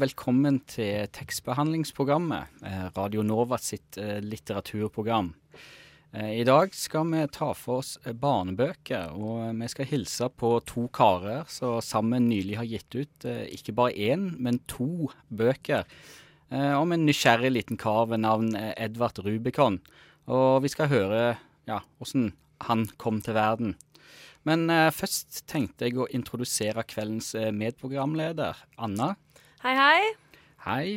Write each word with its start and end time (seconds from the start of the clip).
Velkommen 0.00 0.62
til 0.64 1.10
tekstbehandlingsprogrammet, 1.12 2.62
eh, 2.64 2.86
Radio 2.96 3.22
Nova 3.22 3.58
sitt 3.60 3.98
eh, 4.00 4.20
litteraturprogram. 4.24 5.34
Eh, 6.14 6.40
I 6.40 6.44
dag 6.48 6.72
skal 6.74 7.10
vi 7.10 7.26
ta 7.28 7.50
for 7.52 7.82
oss 7.82 7.98
barnebøker, 8.04 9.12
og 9.12 9.52
vi 9.60 9.68
skal 9.68 9.90
hilse 9.90 10.30
på 10.32 10.54
to 10.64 10.86
karer 10.88 11.44
som 11.52 11.82
sammen 11.84 12.30
nylig 12.30 12.56
har 12.56 12.70
gitt 12.70 12.96
ut 12.96 13.28
ikke 13.52 13.76
bare 13.76 13.92
én, 13.92 14.30
men 14.38 14.62
to 14.70 15.10
bøker 15.28 15.84
om 16.50 16.90
en 16.90 17.04
nysgjerrig 17.06 17.52
liten 17.52 17.78
kar 17.78 18.08
ved 18.10 18.24
navn 18.24 18.56
Edvard 18.56 19.20
Rubicon. 19.22 19.78
Og 20.26 20.64
vi 20.64 20.72
skal 20.72 20.90
høre 20.90 21.20
ja, 21.68 21.78
hvordan 22.00 22.32
han 22.66 22.88
kom 22.98 23.20
til 23.22 23.36
verden. 23.36 23.76
Men 24.42 24.66
først 24.90 25.44
tenkte 25.46 25.86
jeg 25.86 26.00
å 26.00 26.08
introdusere 26.10 26.82
kveldens 26.90 27.36
medprogramleder, 27.54 28.64
Anna. 28.82 29.12
Hei, 29.60 29.74
hei. 29.76 30.04
Hei. 30.64 30.92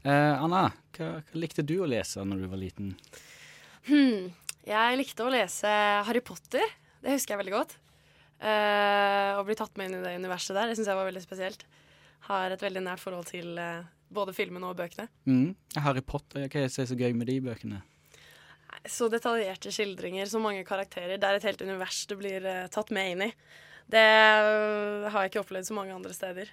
Eh, 0.00 0.34
Anna, 0.40 0.70
hva, 0.96 1.08
hva 1.20 1.36
likte 1.36 1.60
du 1.60 1.74
å 1.84 1.88
lese 1.90 2.22
når 2.24 2.38
du 2.40 2.46
var 2.48 2.60
liten? 2.62 2.94
Hmm. 3.90 4.30
Jeg 4.64 4.96
likte 4.96 5.26
å 5.26 5.32
lese 5.34 5.68
Harry 6.08 6.22
Potter. 6.24 6.64
Det 7.04 7.12
husker 7.12 7.34
jeg 7.34 7.42
veldig 7.42 7.52
godt. 7.52 7.74
Eh, 8.40 9.36
å 9.36 9.44
bli 9.44 9.58
tatt 9.60 9.76
med 9.76 9.90
inn 9.90 9.98
i 9.98 10.00
det 10.06 10.14
universet 10.16 10.56
der, 10.56 10.72
det 10.72 10.80
syns 10.80 10.88
jeg 10.88 10.96
var 10.96 11.10
veldig 11.10 11.24
spesielt. 11.26 11.68
Har 12.30 12.56
et 12.56 12.64
veldig 12.64 12.86
nært 12.88 13.04
forhold 13.04 13.28
til 13.28 13.52
eh, 13.60 13.84
både 14.08 14.32
filmene 14.40 14.72
og 14.72 14.80
bøkene. 14.80 15.10
Mm. 15.28 15.52
Harry 15.84 16.00
Potter, 16.00 16.48
hva 16.48 16.48
er 16.48 16.70
det 16.70 16.72
som 16.72 16.86
er 16.86 16.92
så 16.94 16.96
gøy 16.96 17.12
med 17.20 17.28
de 17.28 17.36
bøkene? 17.44 17.84
Så 18.88 19.12
detaljerte 19.12 19.68
skildringer, 19.68 20.24
så 20.32 20.40
mange 20.40 20.64
karakterer. 20.64 21.20
Det 21.20 21.28
er 21.28 21.36
et 21.36 21.52
helt 21.52 21.68
univers 21.68 22.06
du 22.08 22.16
blir 22.16 22.48
eh, 22.48 22.68
tatt 22.72 22.96
med 22.96 23.12
inn 23.12 23.28
i. 23.28 23.34
Det 23.92 24.08
har 24.08 25.20
jeg 25.20 25.34
ikke 25.36 25.44
opplevd 25.44 25.68
så 25.68 25.76
mange 25.76 25.92
andre 25.92 26.16
steder. 26.16 26.48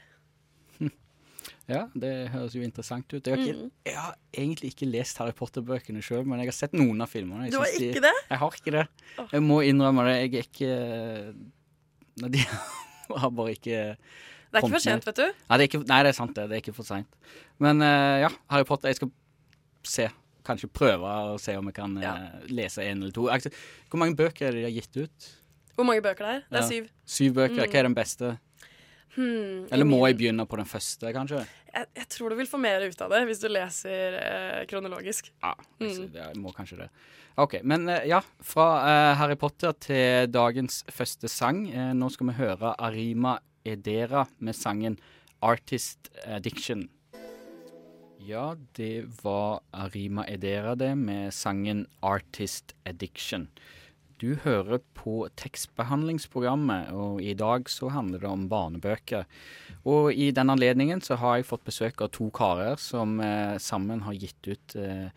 Ja, 1.72 1.86
det 1.96 2.30
høres 2.34 2.54
jo 2.58 2.62
interessant 2.62 3.08
ut. 3.14 3.24
Jeg 3.26 3.38
har, 3.38 3.44
ikke, 3.46 3.56
Mm. 3.64 3.72
jeg 3.86 3.96
har 3.96 4.16
egentlig 4.36 4.70
ikke 4.74 4.88
lest 4.92 5.18
Harry 5.18 5.32
Potter-bøkene 5.32 6.02
sjøl, 6.04 6.26
men 6.28 6.40
jeg 6.40 6.48
har 6.48 6.58
sett 6.58 6.74
noen 6.74 7.00
av 7.02 7.08
filmene. 7.10 7.46
Jeg 7.46 7.52
Du 7.54 7.58
har 7.60 7.68
ikke 7.72 7.94
de- 7.94 8.02
det? 8.02 8.14
Jeg 8.30 8.38
har 8.38 8.50
ikke 8.52 8.72
det. 8.72 8.88
Jeg 9.32 9.42
må 9.42 9.62
innrømme 9.64 10.04
det. 10.10 10.32
Jeg 10.32 10.34
er 10.36 10.48
ikke 10.50 11.36
Nei, 12.22 12.30
De 12.30 12.38
har 13.18 13.30
bare 13.32 13.54
ikke 13.56 13.96
Det 14.52 14.60
er 14.60 14.62
ikke 14.62 14.70
for 14.76 14.80
sent, 14.80 15.06
vet 15.06 15.16
du. 15.16 15.32
Nei, 15.50 15.58
det 15.58 15.70
ikke, 15.72 15.80
nei, 15.88 16.04
det 16.04 16.10
er 16.10 16.18
sant, 16.20 16.36
det. 16.36 16.50
Det 16.50 16.58
er 16.58 16.62
ikke 16.62 16.76
for 16.76 16.84
seint. 16.86 17.08
Men 17.60 17.82
eh, 17.82 18.20
ja, 18.22 18.30
Harry 18.52 18.64
Potter. 18.66 18.90
Jeg 18.92 18.96
skal 19.00 19.12
se. 19.84 20.10
Kanskje 20.46 20.68
prøve 20.70 21.08
å 21.08 21.40
se 21.40 21.56
om 21.58 21.66
jeg 21.72 21.74
kan 21.80 21.98
eh, 21.98 22.04
Ja. 22.04 22.14
lese 22.52 22.84
en 22.84 23.02
eller 23.02 23.12
to. 23.16 23.30
Altså, 23.32 23.50
hvor 23.90 23.98
mange 24.04 24.16
bøker 24.20 24.48
er 24.48 24.52
det 24.52 24.62
de 24.62 24.68
har 24.68 24.76
gitt 24.82 24.98
ut? 25.08 25.30
Hvor 25.78 25.86
mange 25.88 26.04
bøker 26.04 26.20
det 26.28 26.34
er? 26.36 26.44
Det 26.52 26.60
er 26.60 26.68
syv. 26.70 26.90
Syv 27.06 27.34
bøker. 27.34 27.64
Mm. 27.66 27.72
Hva 27.72 27.80
er 27.80 27.84
den 27.88 27.96
beste? 27.98 28.38
Hmm, 29.16 29.68
Eller 29.72 29.86
må 29.86 30.00
jeg 30.08 30.18
begynne 30.18 30.46
på 30.50 30.58
den 30.58 30.66
første, 30.66 31.12
kanskje? 31.14 31.44
jeg, 31.74 31.86
jeg 31.96 32.08
tror 32.10 32.30
du 32.30 32.36
vil 32.40 32.48
få 32.50 32.58
mer 32.62 32.82
ut 32.90 33.02
av 33.02 33.10
det 33.14 33.20
hvis 33.30 33.42
du 33.44 33.48
leser 33.52 34.16
eh, 34.20 34.66
kronologisk. 34.66 35.32
Ja, 35.44 35.54
Mm. 35.80 35.88
altså, 35.90 36.08
jeg 36.14 36.36
må 36.42 36.54
kanskje 36.56 36.78
det. 36.84 36.90
OK. 37.38 37.60
Men 37.64 37.88
eh, 37.90 38.08
ja, 38.10 38.22
fra 38.42 38.68
eh, 38.90 39.16
Harry 39.18 39.36
Potter 39.36 39.74
til 39.74 40.28
dagens 40.34 40.84
første 40.90 41.28
sang. 41.30 41.68
Eh, 41.70 41.94
nå 41.94 42.10
skal 42.14 42.28
vi 42.32 42.34
høre 42.42 42.74
Arima 42.80 43.38
Edera 43.66 44.26
med 44.40 44.56
sangen 44.56 44.98
'Artist 45.42 46.10
Addiction'. 46.26 46.88
Ja, 48.24 48.56
det 48.78 49.04
var 49.24 49.60
Arima 49.74 50.24
Edera 50.28 50.76
det, 50.76 50.96
med 50.98 51.34
sangen 51.34 51.86
'Artist 52.02 52.74
Addiction'. 52.86 53.48
Du 54.24 54.38
hører 54.40 54.80
på 54.96 55.26
tekstbehandlingsprogrammet, 55.36 56.94
og 56.96 57.20
i 57.20 57.34
dag 57.36 57.68
så 57.68 57.90
handler 57.92 58.22
det 58.24 58.30
om 58.30 58.46
barnebøker. 58.48 59.26
Og 59.84 60.14
i 60.16 60.30
den 60.32 60.50
anledningen 60.54 61.02
så 61.04 61.18
har 61.20 61.42
jeg 61.42 61.48
fått 61.50 61.66
besøk 61.68 62.00
av 62.06 62.12
to 62.16 62.30
karer 62.32 62.80
som 62.80 63.18
eh, 63.20 63.58
sammen 63.60 64.06
har 64.06 64.16
gitt 64.16 64.48
ut 64.48 64.76
eh, 64.80 65.10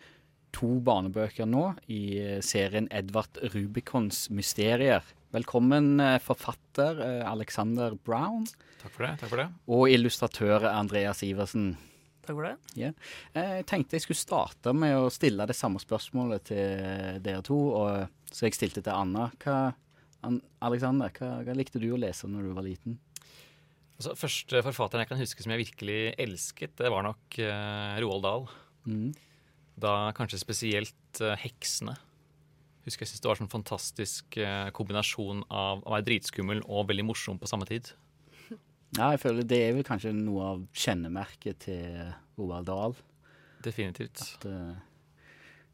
to 0.57 0.73
barnebøker 0.83 1.47
nå 1.47 1.69
i 1.87 2.01
eh, 2.19 2.41
serien 2.43 2.89
Edvard 2.91 3.39
Rubicons 3.55 4.25
mysterier. 4.29 5.07
Velkommen 5.31 6.01
eh, 6.03 6.17
forfatter 6.23 6.99
eh, 7.03 7.23
Alexander 7.31 7.95
Brown 8.03 8.43
Takk 8.81 8.91
for 8.91 9.07
det. 9.07 9.13
takk 9.23 9.31
for 9.31 9.43
det. 9.45 9.47
og 9.71 9.87
illustratør 9.91 10.67
Andreas 10.73 11.23
Iversen. 11.23 11.77
Takk 12.27 12.35
for 12.41 12.43
det. 12.49 12.53
Eh, 12.83 12.93
Jeg 13.39 13.65
tenkte 13.71 13.95
jeg 13.95 14.03
skulle 14.09 14.19
starte 14.19 14.75
med 14.75 14.99
å 14.99 15.07
stille 15.15 15.47
det 15.47 15.55
samme 15.55 15.79
spørsmålet 15.79 16.49
til 16.51 17.21
dere 17.23 17.39
to, 17.47 17.63
og, 17.71 18.07
så 18.31 18.47
jeg 18.47 18.57
stilte 18.57 18.83
til 18.83 18.93
Anna. 18.93 19.29
Hva, 19.43 19.73
Alexander, 20.65 21.11
hva, 21.17 21.41
hva 21.45 21.55
likte 21.55 21.81
du 21.81 21.89
å 21.93 21.99
lese 21.99 22.29
når 22.29 22.49
du 22.49 22.55
var 22.57 22.65
liten? 22.65 22.97
Altså, 23.97 24.13
første 24.13 24.61
forfatteren 24.61 25.01
jeg 25.03 25.09
kan 25.09 25.21
huske 25.21 25.43
som 25.43 25.53
jeg 25.53 25.63
virkelig 25.63 26.01
elsket, 26.21 26.75
det 26.77 26.91
var 26.93 27.05
nok 27.07 27.39
uh, 27.41 27.95
Roald 28.03 28.25
Dahl. 28.27 28.43
Mm. 28.85 29.07
Da 29.81 29.93
kanskje 30.17 30.41
spesielt 30.41 31.21
uh, 31.23 31.33
'Heksene'. 31.33 31.97
Husker 32.85 33.03
jeg 33.03 33.11
synes 33.11 33.23
det 33.23 33.29
var 33.31 33.39
sånn 33.39 33.51
fantastisk 33.51 34.37
uh, 34.39 34.69
kombinasjon 34.75 35.41
av 35.49 35.81
å 35.81 35.95
være 35.95 36.05
dritskummel 36.11 36.61
og 36.67 36.91
veldig 36.91 37.07
morsom 37.09 37.41
på 37.41 37.49
samme 37.49 37.67
tid. 37.69 37.89
Ja, 38.95 39.09
jeg 39.11 39.19
føler 39.19 39.43
det 39.43 39.57
er 39.65 39.73
vel 39.75 39.83
kanskje 39.83 40.13
noe 40.15 40.45
av 40.53 40.61
kjennemerket 40.77 41.65
til 41.65 41.97
Roald 42.39 42.69
Dahl. 42.69 42.93
Definitivt. 43.65 44.21
At, 44.37 44.45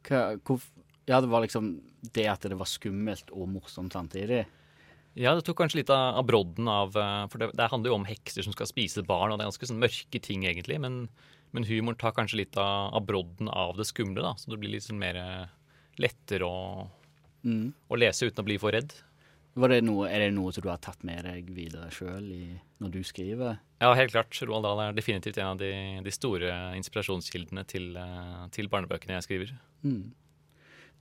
hva, 0.07 0.23
hvor, 0.47 0.63
ja, 1.09 1.19
det 1.21 1.29
var 1.31 1.43
liksom 1.45 1.73
det 2.15 2.27
at 2.31 2.45
det 2.47 2.57
var 2.59 2.69
skummelt 2.69 3.31
og 3.35 3.49
morsomt 3.51 3.93
samtidig. 3.95 4.45
Ja, 5.19 5.35
det 5.37 5.43
tok 5.45 5.59
kanskje 5.61 5.83
litt 5.83 5.91
av, 5.93 6.23
brodden 6.25 6.65
av 6.71 6.95
eh, 6.97 7.27
For 7.29 7.37
det, 7.37 7.51
det 7.53 7.67
handler 7.69 7.91
jo 7.91 7.97
om 7.99 8.05
hekser 8.09 8.41
som 8.45 8.55
skal 8.55 8.65
spise 8.71 9.03
barn, 9.05 9.29
og 9.31 9.37
det 9.37 9.45
er 9.45 9.51
ganske 9.51 9.69
sånn 9.69 9.83
mørke 9.83 10.21
ting, 10.25 10.45
egentlig. 10.49 10.79
Men, 10.81 11.03
men 11.53 11.67
humoren 11.69 11.99
tar 12.01 12.15
kanskje 12.17 12.39
litt 12.41 12.57
av, 12.57 12.89
av 12.97 13.05
brodden 13.05 13.51
av 13.53 13.75
det 13.77 13.85
skumle, 13.85 14.23
da. 14.25 14.33
Så 14.41 14.49
det 14.49 14.57
blir 14.63 14.73
litt 14.73 14.87
sånn 14.87 15.01
mer 15.01 15.19
eh, 15.21 15.47
lettere 16.01 16.49
å, 16.49 16.59
Mm. 17.43 17.73
å 17.91 17.97
lese 17.99 18.23
uten 18.29 18.39
å 18.39 18.47
bli 18.47 18.55
for 18.55 18.71
redd. 18.71 18.93
Var 19.59 19.69
det 19.69 19.81
noe, 19.83 20.05
er 20.07 20.21
det 20.23 20.29
noe 20.33 20.53
som 20.55 20.63
du 20.63 20.69
har 20.71 20.79
tatt 20.79 21.01
med 21.03 21.25
deg 21.27 21.49
videre 21.51 21.89
sjøl 21.91 22.23
når 22.79 22.93
du 22.93 23.01
skriver? 23.03 23.57
Ja, 23.83 23.89
helt 23.99 24.13
klart. 24.15 24.31
Roald 24.47 24.63
Dahl 24.63 24.79
er 24.79 24.95
definitivt 24.95 25.37
en 25.43 25.49
av 25.51 25.59
de, 25.59 25.73
de 26.05 26.13
store 26.15 26.53
inspirasjonskildene 26.79 27.65
til, 27.67 27.89
eh, 27.99 28.45
til 28.55 28.71
barnebøkene 28.71 29.17
jeg 29.19 29.25
skriver. 29.27 29.51
Mm. 29.83 30.13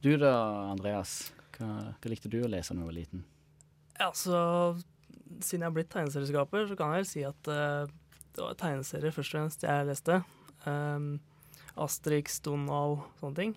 Du 0.02 0.16
da, 0.18 0.32
Andreas. 0.72 1.30
Hva, 1.54 1.68
hva 1.94 2.10
likte 2.10 2.30
du 2.30 2.40
å 2.42 2.50
lese 2.50 2.74
da 2.74 2.80
du 2.80 2.88
var 2.88 2.96
liten? 2.96 3.22
Ja, 4.00 4.08
så 4.16 4.38
Siden 5.42 5.62
jeg 5.62 5.68
har 5.68 5.74
blitt 5.76 5.92
tegneserieskaper, 5.92 6.66
så 6.68 6.76
kan 6.76 6.90
jeg 6.92 7.00
vel 7.00 7.06
si 7.08 7.22
at 7.24 7.48
uh, 7.48 7.86
det 8.34 8.42
var 8.42 8.56
tegneserier 8.60 9.14
først 9.14 9.32
og 9.32 9.38
fremst 9.38 9.64
jeg 9.64 9.86
leste. 9.88 10.18
Um, 10.66 11.06
Asterix, 11.80 12.36
Donald, 12.44 13.06
sånne 13.20 13.38
ting. 13.38 13.54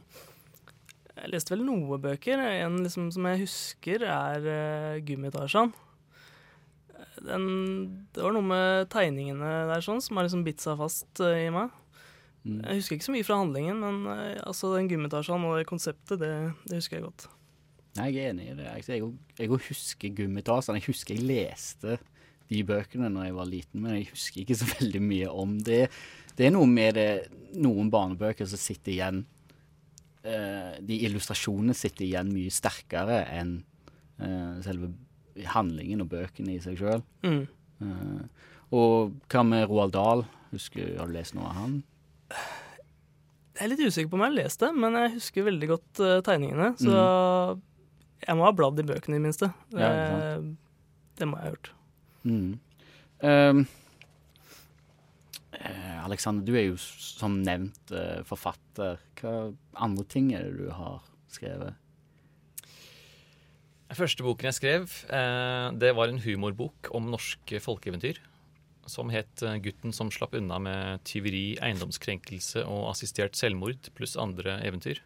Jeg 1.15 1.33
leste 1.33 1.51
vel 1.55 1.65
noe 1.67 1.99
bøker. 1.99 2.39
En 2.39 2.77
liksom, 2.85 3.09
som 3.11 3.27
jeg 3.27 3.41
husker, 3.41 4.05
er 4.07 4.47
uh, 4.47 5.01
Gummitasjan. 5.03 5.73
Det 7.25 8.21
var 8.21 8.37
noe 8.37 8.45
med 8.45 8.87
tegningene 8.93 9.51
der 9.71 9.83
sånn 9.83 10.03
som 10.03 10.19
har 10.19 10.29
liksom 10.29 10.45
bitt 10.47 10.63
seg 10.63 10.77
fast 10.79 11.25
uh, 11.25 11.33
i 11.35 11.49
meg. 11.53 11.73
Mm. 12.45 12.59
Jeg 12.61 12.77
husker 12.77 12.99
ikke 12.99 13.07
så 13.07 13.13
mye 13.15 13.25
fra 13.25 13.39
handlingen, 13.41 13.79
men 13.81 14.11
eh, 14.13 14.41
altså 14.45 14.75
den 14.75 14.89
gummitasjen 14.91 15.47
og 15.49 15.63
konseptet, 15.65 16.19
det, 16.21 16.33
det 16.69 16.77
husker 16.77 16.99
jeg 16.99 17.07
godt. 17.07 17.25
Nei, 17.95 18.09
jeg 18.11 18.25
er 18.25 18.33
enig 18.33 18.49
i 18.51 18.57
det. 18.57 18.67
Jeg, 18.67 18.85
jeg, 18.91 19.13
jeg 19.39 19.51
også 19.55 19.71
husker 19.71 20.13
gummitasjen. 20.17 20.77
Jeg 20.77 20.85
husker 20.89 21.15
jeg 21.15 21.25
leste 21.25 21.97
de 22.51 22.59
bøkene 22.67 23.09
når 23.09 23.29
jeg 23.29 23.37
var 23.39 23.49
liten, 23.49 23.81
men 23.81 23.95
jeg 23.97 24.09
husker 24.11 24.43
ikke 24.43 24.59
så 24.59 24.67
veldig 24.77 25.01
mye 25.01 25.31
om 25.31 25.55
det. 25.65 25.87
Det 26.35 26.49
er 26.49 26.53
noe 26.53 26.69
med 26.69 26.99
det, 26.99 27.09
noen 27.63 27.89
barnebøker 27.93 28.45
som 28.49 28.59
sitter 28.59 28.91
igjen 28.91 29.21
eh, 30.27 30.75
De 30.83 30.97
illustrasjonene 31.07 31.73
sitter 31.77 32.05
igjen 32.09 32.33
mye 32.35 32.51
sterkere 32.53 33.21
enn 33.31 33.55
eh, 34.19 34.59
selve 34.65 34.91
handlingen 35.55 36.03
og 36.03 36.11
bøkene 36.11 36.53
i 36.53 36.61
seg 36.63 36.77
sjøl. 36.79 37.01
Mm. 37.25 37.41
og 38.75 39.15
hva 39.31 39.41
med 39.43 39.65
Roald 39.67 39.95
Dahl? 39.95 40.21
Husker, 40.53 40.93
har 40.99 41.09
du 41.09 41.15
lest 41.15 41.35
noe 41.35 41.49
av 41.49 41.57
han? 41.57 41.73
Jeg 42.33 43.63
er 43.63 43.71
litt 43.71 43.85
usikker 43.85 44.11
på 44.11 44.17
om 44.17 44.25
jeg 44.25 44.33
har 44.33 44.37
lest 44.41 44.63
det, 44.65 44.71
men 44.75 44.97
jeg 44.99 45.15
husker 45.15 45.47
veldig 45.47 45.71
godt 45.71 46.03
eh, 46.03 46.19
tegningene. 46.27 46.73
Så 46.81 46.99
jeg 48.25 48.37
må 48.37 48.45
ha 48.47 48.51
bladd 48.55 48.81
i 48.81 48.87
bøkene, 48.87 49.15
i 49.15 49.19
det 49.19 49.25
minste. 49.27 49.51
Mm. 49.71 49.79
Ja, 49.79 49.89
det, 49.95 50.53
det 51.19 51.29
må 51.29 51.39
jeg 51.39 51.45
ha 51.45 51.53
gjort. 51.53 51.71
Mm. 52.25 52.51
Um, 53.21 53.61
eh, 55.59 55.97
Alexander, 56.03 56.45
du 56.45 56.57
er 56.57 56.67
jo 56.67 56.77
som 56.81 57.39
nevnt 57.45 57.93
eh, 57.95 58.21
forfatter. 58.27 58.99
Hva 59.21 59.35
andre 59.87 60.05
ting 60.09 60.33
er 60.35 60.49
det 60.49 60.65
du 60.65 60.69
har 60.75 61.01
skrevet? 61.31 61.79
Den 63.85 63.99
første 63.99 64.25
boken 64.25 64.49
jeg 64.49 64.57
skrev, 64.57 64.93
eh, 65.13 65.67
det 65.79 65.93
var 65.95 66.09
en 66.09 66.23
humorbok 66.23 66.89
om 66.97 67.11
norske 67.13 67.61
folkeeventyr. 67.61 68.17
Som 68.85 69.09
het 69.09 69.41
eh, 69.41 69.57
'Gutten 69.57 69.93
som 69.93 70.11
slapp 70.13 70.35
unna 70.37 70.59
med 70.61 71.03
tyveri, 71.03 71.57
eiendomskrenkelse 71.57 72.65
og 72.65 72.89
assistert 72.91 73.35
selvmord 73.35 73.89
pluss 73.97 74.15
andre 74.15 74.59
eventyr'. 74.61 75.01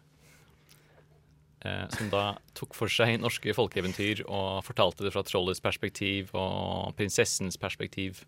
Eh, 1.60 1.88
som 1.92 2.08
da 2.12 2.38
tok 2.56 2.76
for 2.78 2.92
seg 2.92 3.18
norske 3.20 3.52
folkeeventyr 3.56 4.22
og 4.28 4.64
fortalte 4.64 5.04
det 5.04 5.12
fra 5.12 5.26
trollets 5.28 5.60
perspektiv 5.60 6.32
og 6.38 6.96
prinsessens 6.96 7.60
perspektiv. 7.60 8.24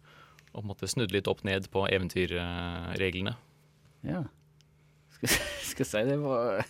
Og 0.52 0.60
på 0.60 0.66
en 0.66 0.72
måte 0.74 0.90
snudde 0.92 1.16
litt 1.16 1.30
opp 1.32 1.46
ned 1.48 1.70
på 1.72 1.86
eventyrreglene. 1.88 3.38
Ja. 4.04 4.26
Skal, 5.22 5.48
skal 5.70 5.88
si 5.88 6.04
det 6.10 6.18
var 6.20 6.64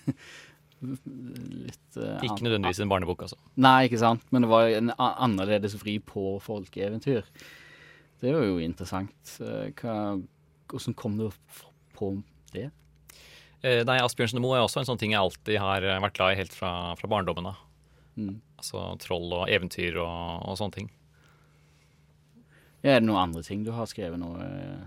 litt 0.82 1.98
uh, 1.98 2.22
Ikke 2.26 2.44
nødvendigvis 2.44 2.82
en 2.84 2.92
barnebok, 2.92 3.26
altså. 3.26 3.38
Nei, 3.62 3.88
ikke 3.88 4.02
sant, 4.02 4.24
men 4.34 4.46
det 4.46 4.52
var 4.52 4.70
en 4.76 4.94
annerledes 4.98 5.78
vri 5.82 5.98
på 6.04 6.36
folkeeventyr. 6.46 7.26
Det 8.22 8.34
var 8.36 8.46
jo 8.46 8.60
interessant. 8.62 9.34
Eh, 9.42 9.72
Hva, 9.82 9.96
hvordan 10.70 10.96
kom 10.98 11.18
du 11.18 11.28
på 11.98 12.12
det? 12.54 12.68
Eh, 13.62 13.82
nei, 13.86 13.98
Asbjørnsen 14.02 14.38
og 14.40 14.46
Moe 14.46 14.58
er 14.60 14.66
også 14.66 14.82
en 14.82 14.90
sånn 14.90 15.00
ting 15.02 15.16
jeg 15.16 15.22
alltid 15.22 15.58
har 15.62 15.86
eh, 15.86 16.00
vært 16.02 16.18
glad 16.18 16.36
i 16.36 16.40
helt 16.42 16.54
fra, 16.56 16.72
fra 17.00 17.10
barndommen 17.10 17.50
av. 17.52 17.60
Mm. 18.20 18.36
Altså 18.62 18.84
troll 19.02 19.34
og 19.40 19.50
eventyr 19.50 19.98
og, 20.04 20.46
og 20.50 20.60
sånne 20.60 20.78
ting. 20.78 20.92
Ja, 22.82 22.96
er 22.96 23.02
det 23.02 23.08
noen 23.10 23.24
andre 23.28 23.44
ting 23.46 23.66
du 23.66 23.72
har 23.74 23.90
skrevet 23.90 24.22
nå? 24.22 24.32
eh? 24.42 24.86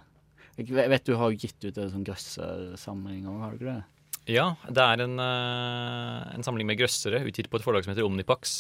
Jeg 0.59 0.71
vet 0.91 1.07
du 1.07 1.17
har 1.19 1.35
gitt 1.35 1.59
ut 1.67 1.79
en 1.83 1.91
sånn 1.91 2.07
grøssersamling 2.07 3.27
òg, 3.27 3.39
har 3.43 3.55
du 3.55 3.59
ikke 3.59 3.73
det? 3.73 3.83
Ja, 4.31 4.45
det 4.71 4.81
er 4.81 5.03
en, 5.05 5.19
en 5.21 6.45
samling 6.47 6.69
med 6.71 6.79
grøssere 6.79 7.19
utgitt 7.27 7.51
på 7.51 7.59
et 7.59 7.65
forlag 7.67 7.85
som 7.85 7.91
heter 7.91 8.07
Omnipax, 8.07 8.53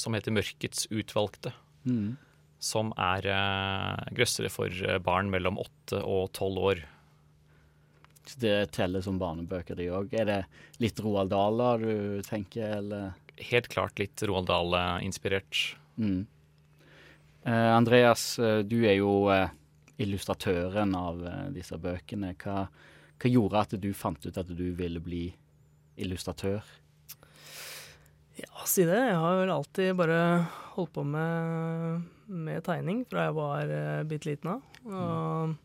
som 0.00 0.16
heter 0.16 0.32
Mørkets 0.34 0.88
utvalgte. 0.90 1.52
Mm. 1.84 2.16
Som 2.62 2.92
er 3.00 3.26
eh, 3.26 4.10
grøssere 4.14 4.50
for 4.52 4.70
eh, 4.70 5.00
barn 5.02 5.30
mellom 5.32 5.58
åtte 5.62 5.98
og 5.98 6.30
tolv 6.36 6.66
år. 6.70 6.82
Så 8.22 8.38
det 8.38 8.54
teller 8.76 9.02
som 9.02 9.18
barnebøker, 9.18 9.74
de 9.78 9.88
òg. 9.90 10.12
Er 10.14 10.28
det 10.28 10.38
litt 10.82 11.00
Roald 11.02 11.32
Dahl 11.32 11.58
du 11.82 12.22
tenker, 12.26 12.78
eller? 12.78 13.16
Helt 13.50 13.66
klart 13.72 13.98
litt 13.98 14.22
Roald 14.28 14.46
Dahl-inspirert. 14.46 15.64
Mm. 15.98 16.22
Eh, 17.42 17.70
Andreas, 17.74 18.36
du 18.38 18.78
er 18.86 19.00
jo 19.00 19.16
illustratøren 19.98 20.94
av 20.94 21.18
disse 21.54 21.74
bøkene. 21.82 22.36
Hva, 22.38 22.68
hva 23.18 23.32
gjorde 23.34 23.66
at 23.66 23.74
du 23.82 23.90
fant 23.90 24.22
ut 24.22 24.38
at 24.38 24.54
du 24.54 24.68
ville 24.78 25.02
bli 25.02 25.26
illustratør? 25.98 26.62
Ja, 28.40 28.64
si 28.68 28.86
det. 28.88 28.96
Jeg 28.96 29.18
har 29.20 29.40
vel 29.42 29.52
alltid 29.52 29.92
bare 29.98 30.20
holdt 30.72 30.94
på 30.96 31.04
med, 31.04 32.06
med 32.32 32.64
tegning 32.64 33.02
fra 33.08 33.26
jeg 33.28 33.36
var 33.36 33.72
uh, 33.72 34.04
bitte 34.08 34.30
liten 34.30 34.54
av. 34.54 34.62
Og 34.88 35.56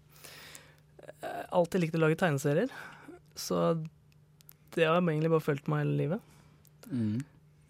jeg 1.18 1.46
alltid 1.56 1.81
likt 1.84 1.96
å 1.98 2.02
lage 2.04 2.19
tegneserier. 2.19 2.74
Så 3.38 3.62
det 4.75 4.86
har 4.86 5.00
egentlig 5.00 5.31
bare 5.34 5.46
fulgt 5.46 5.69
meg 5.72 5.86
hele 5.86 5.98
livet. 6.02 6.34
Mm. 6.92 7.22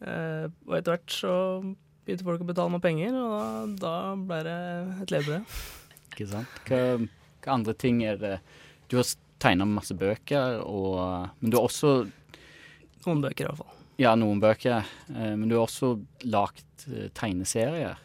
Uh, 0.02 0.46
og 0.68 0.74
etter 0.78 0.96
hvert 0.96 1.14
så 1.14 1.36
begynte 2.08 2.28
folk 2.28 2.44
å 2.44 2.48
betale 2.48 2.74
meg 2.74 2.84
penger, 2.84 3.16
og 3.20 3.32
da, 3.34 3.46
da 3.82 3.94
ble 4.30 4.42
det 4.48 4.58
et 5.04 5.14
levebrød. 5.16 5.56
Ikke 6.14 6.28
sant? 6.32 6.60
Hva, 6.68 6.82
hva 7.44 7.56
andre 7.58 7.76
ting 7.78 8.04
er 8.08 8.20
det 8.22 8.38
Du 8.90 8.98
har 9.00 9.10
tegna 9.44 9.68
masse 9.70 9.94
bøker, 9.98 10.62
og, 10.66 11.34
men 11.42 11.52
du 11.52 11.60
har 11.60 11.68
også 11.68 11.98
Noen 13.06 13.22
bøker, 13.24 13.46
i 13.46 13.48
hvert 13.48 13.62
fall. 13.62 13.77
Ja, 13.98 14.12
noen 14.20 14.40
bøker. 14.44 14.86
Eh, 15.10 15.34
men 15.36 15.48
du 15.50 15.56
har 15.58 15.66
også 15.68 15.96
lagd 16.30 16.64
eh, 16.92 17.08
tegneserier. 17.18 17.96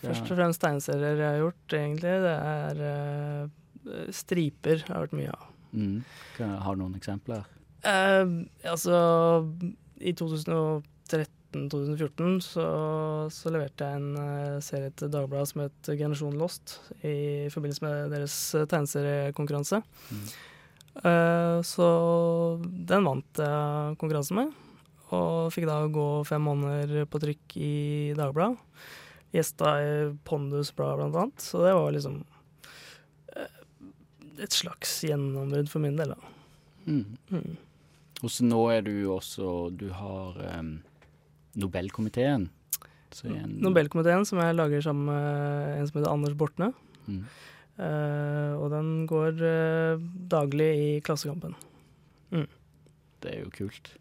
Hva- 0.00 0.08
Først 0.10 0.30
og 0.30 0.36
fremst 0.38 0.60
tegneserier 0.64 1.16
jeg 1.20 1.30
har 1.34 1.42
gjort, 1.42 1.66
egentlig. 1.78 2.14
Det 2.24 2.36
er 2.38 2.74
eh, 2.88 3.42
striper 4.16 4.78
har 4.88 5.00
vært 5.04 5.16
mye 5.18 5.32
av. 5.34 5.42
Mm. 5.74 5.98
Har 6.38 6.72
du 6.76 6.80
noen 6.84 6.96
eksempler? 6.96 7.42
Eh, 7.84 8.26
altså, 8.70 8.94
i 10.00 10.12
2013-2014 10.16 12.40
så, 12.44 12.64
så 13.32 13.50
leverte 13.52 13.84
jeg 13.86 13.94
en 14.00 14.16
eh, 14.22 14.58
serie 14.64 14.90
til 14.96 15.12
Dagbladet 15.12 15.48
som 15.52 15.60
het 15.66 15.80
Generasjon 15.92 16.38
Lost, 16.40 16.66
i 17.04 17.48
forbindelse 17.52 17.84
med 17.84 17.94
deres 18.14 18.36
tegneseriekonkurranse. 18.56 19.78
Mm. 20.10 20.26
Eh, 21.04 21.58
så 21.66 21.86
den 22.62 23.04
vant 23.08 23.32
jeg 23.42 23.96
konkurransen 24.00 24.36
med, 24.40 24.48
og 25.14 25.52
fikk 25.54 25.66
da 25.68 25.80
gå 25.92 26.06
fem 26.28 26.44
måneder 26.44 27.08
på 27.10 27.20
trykk 27.22 27.56
i 27.60 27.74
Dagbladet. 28.18 28.58
Gjesta 29.34 29.74
i 29.82 29.92
Pondusbladet 30.26 31.00
blant 31.00 31.18
annet, 31.18 31.42
så 31.42 31.62
det 31.64 31.72
var 31.74 31.94
liksom 31.94 32.20
eh, 33.34 33.60
et 34.44 34.54
slags 34.54 35.00
gjennombrudd 35.08 35.70
for 35.72 35.82
min 35.82 35.98
del. 35.98 36.14
da. 36.14 36.34
Mm. 36.86 37.16
Mm. 37.32 37.56
Og 38.22 38.30
så 38.30 38.46
nå 38.46 38.60
er 38.72 38.84
du 38.84 38.92
også 39.12 39.70
Du 39.74 39.88
har 39.96 40.36
um, 40.58 40.76
Nobelkomiteen. 41.58 42.46
Så 43.14 43.28
en, 43.30 43.58
Nobelkomiteen, 43.62 44.26
som 44.28 44.40
jeg 44.42 44.56
lager 44.56 44.84
sammen 44.84 45.10
med 45.10 45.80
en 45.80 45.88
som 45.88 45.98
heter 45.98 46.12
Anders 46.12 46.38
Bortne. 46.38 46.70
Mm. 47.06 47.24
Uh, 47.74 48.54
og 48.62 48.68
den 48.70 48.90
går 49.10 49.42
uh, 49.42 50.02
daglig 50.30 50.70
i 50.78 50.90
Klassekampen. 51.02 51.58
Det 53.24 53.32
er 53.32 53.44
jo 53.46 53.52
kult. 53.54 53.94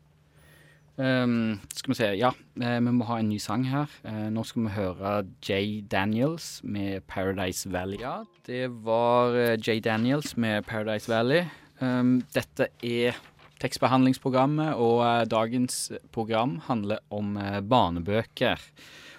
Ehm, 1.02 1.60
skal 1.74 1.90
vi 1.92 1.96
se 1.98 2.08
Ja, 2.14 2.30
eh, 2.62 2.80
vi 2.80 2.92
må 2.92 3.06
ha 3.06 3.18
en 3.18 3.30
ny 3.30 3.40
sang 3.40 3.64
her. 3.66 3.90
Uh, 4.06 4.30
nå 4.30 4.44
skal 4.46 4.68
vi 4.68 4.76
høre 4.76 5.26
Jay 5.42 5.82
Daniels 5.82 6.62
med 6.64 7.02
'Paradise 7.08 7.68
Valley'. 7.68 8.00
Ja, 8.00 8.26
det 8.46 8.70
var 8.84 9.34
eh, 9.34 9.58
Jay 9.58 9.80
Daniels 9.80 10.38
med 10.38 10.66
'Paradise 10.66 11.10
Valley'. 11.10 11.50
Um, 11.82 12.22
dette 12.36 12.68
er 12.84 13.18
tekstbehandlingsprogrammet, 13.60 14.76
og 14.76 15.02
uh, 15.02 15.26
dagens 15.26 15.92
program 16.12 16.62
handler 16.68 17.00
om 17.10 17.38
uh, 17.38 17.60
barnebøker. 17.62 18.60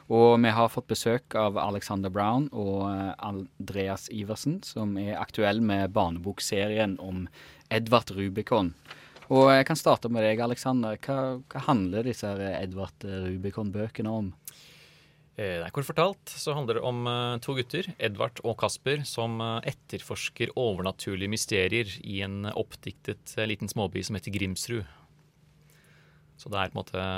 Og 0.08 0.38
vi 0.42 0.50
har 0.50 0.68
fått 0.68 0.86
besøk 0.86 1.34
av 1.34 1.56
Alexander 1.58 2.10
Brown 2.10 2.50
og 2.52 2.84
Andreas 3.18 4.10
Iversen, 4.12 4.62
som 4.62 4.98
er 4.98 5.16
aktuell 5.16 5.62
med 5.62 5.92
barnebokserien 5.92 6.98
om 7.00 7.26
Edvard 7.70 8.10
Rubicon. 8.10 8.74
Og 9.32 9.48
jeg 9.54 9.64
kan 9.68 9.78
starte 9.78 10.10
med 10.12 10.26
deg, 10.26 10.42
Alexander. 10.44 10.98
Hva, 11.00 11.38
hva 11.40 11.64
handler 11.68 12.10
disse 12.10 12.28
Edvard 12.28 13.06
Rubicon-bøkene 13.06 14.12
om? 14.12 14.32
Eh, 15.34 15.58
er 15.58 15.72
Kort 15.74 15.88
fortalt 15.88 16.30
så 16.30 16.54
handler 16.54 16.78
det 16.78 16.84
om 16.86 17.06
eh, 17.10 17.36
to 17.42 17.56
gutter, 17.58 17.88
Edvard 17.98 18.38
og 18.46 18.54
Kasper, 18.60 19.02
som 19.08 19.40
eh, 19.42 19.70
etterforsker 19.72 20.52
overnaturlige 20.54 21.32
mysterier 21.32 21.90
i 22.06 22.20
en 22.22 22.46
oppdiktet 22.52 23.34
liten 23.50 23.70
småby 23.70 24.04
som 24.06 24.14
heter 24.14 24.34
Grimsrud. 24.34 24.84
Så 26.38 26.50
det 26.50 26.60
er 26.60 26.70
på 26.70 26.78
en 26.78 26.82
måte 26.82 27.08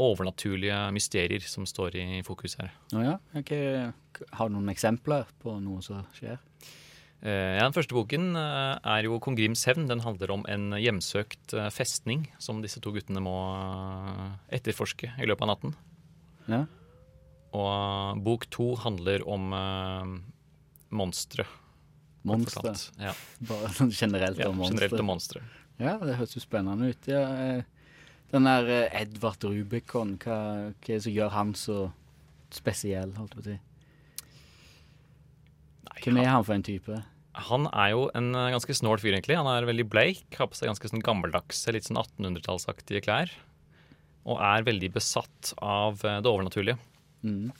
overnaturlige 0.00 0.76
mysterier 0.96 1.44
som 1.44 1.64
står 1.68 1.96
i 2.00 2.20
fokus 2.24 2.58
her. 2.60 2.74
Å 2.96 3.04
ja? 3.04 3.16
okay. 3.36 3.88
Har 4.36 4.48
du 4.48 4.56
noen 4.56 4.72
eksempler 4.72 5.28
på 5.40 5.56
noe 5.64 5.80
som 5.84 6.04
skjer? 6.16 6.40
Eh, 7.20 7.56
ja, 7.58 7.66
Den 7.66 7.76
første 7.76 7.92
boken 7.92 8.32
eh, 8.38 8.78
er 8.80 9.04
jo 9.04 9.18
Kong 9.20 9.36
Grims 9.36 9.66
hevn. 9.68 9.88
Den 9.90 10.00
handler 10.04 10.32
om 10.32 10.44
en 10.48 10.72
hjemsøkt 10.80 11.52
eh, 11.52 11.68
festning 11.74 12.24
som 12.40 12.62
disse 12.64 12.80
to 12.80 12.94
guttene 12.94 13.20
må 13.24 13.36
etterforske 14.48 15.12
i 15.20 15.28
løpet 15.28 15.44
av 15.44 15.50
natten. 15.52 15.74
Ja? 16.48 16.64
Og 17.56 18.22
bok 18.24 18.46
to 18.54 18.72
handler 18.78 19.24
om 19.28 19.50
uh, 19.50 20.12
monstre. 20.94 21.44
Monstre? 22.22 22.72
Ja, 23.02 23.12
Bare 23.50 23.72
sånn 23.74 23.90
generelt 23.90 24.38
om 24.46 24.60
monstre? 24.62 24.76
generelt 24.76 25.02
om 25.02 25.10
monstre. 25.10 25.42
Ja, 25.80 25.96
det 25.98 26.14
høres 26.20 26.36
jo 26.36 26.42
spennende 26.44 26.92
ut. 26.92 27.08
Ja, 27.10 27.24
den 28.30 28.46
der 28.46 28.70
Edvard 28.94 29.42
Rubicon, 29.42 30.14
hva, 30.22 30.36
hva 30.70 30.92
er 30.94 31.00
det 31.00 31.02
som 31.08 31.16
gjør 31.16 31.34
han 31.34 31.56
så 31.58 31.80
spesiell, 32.54 33.16
holdt 33.18 33.34
jeg 33.34 33.40
på 33.40 33.42
å 33.42 33.48
si? 33.48 33.58
Hvem 35.98 36.20
er 36.22 36.30
han 36.30 36.46
for 36.46 36.56
en 36.56 36.66
type? 36.66 37.00
Han 37.50 37.68
er 37.70 37.92
jo 37.92 38.06
en 38.18 38.32
eh, 38.34 38.50
ganske 38.54 38.74
snål 38.74 39.00
fyr, 39.02 39.14
egentlig. 39.14 39.38
Han 39.38 39.48
er 39.50 39.68
veldig 39.68 39.86
bleik, 39.90 40.24
har 40.36 40.50
på 40.50 40.58
seg 40.58 40.70
ganske 40.70 40.90
sånn 40.90 41.04
gammeldagse, 41.04 41.72
litt 41.74 41.86
sånn 41.86 42.00
1800-tallsaktige 42.00 43.04
klær. 43.06 43.32
Og 44.28 44.40
er 44.42 44.66
veldig 44.66 44.90
besatt 44.96 45.52
av 45.62 46.02
eh, 46.04 46.18
det 46.22 46.30
overnaturlige. 46.30 46.78
Mm. 47.22 47.50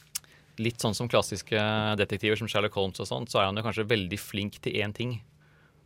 Litt 0.61 0.83
sånn 0.83 0.97
som 0.97 1.09
klassiske 1.09 1.61
detektiver 2.01 2.41
som 2.41 2.51
Sherlock 2.51 2.77
Holmes 2.77 3.01
og 3.01 3.09
sånt, 3.09 3.33
så 3.33 3.41
er 3.41 3.49
han 3.49 3.61
jo 3.61 3.65
kanskje 3.65 3.89
veldig 3.91 4.19
flink 4.21 4.59
til 4.65 4.81
én 4.83 4.95
ting. 4.97 5.21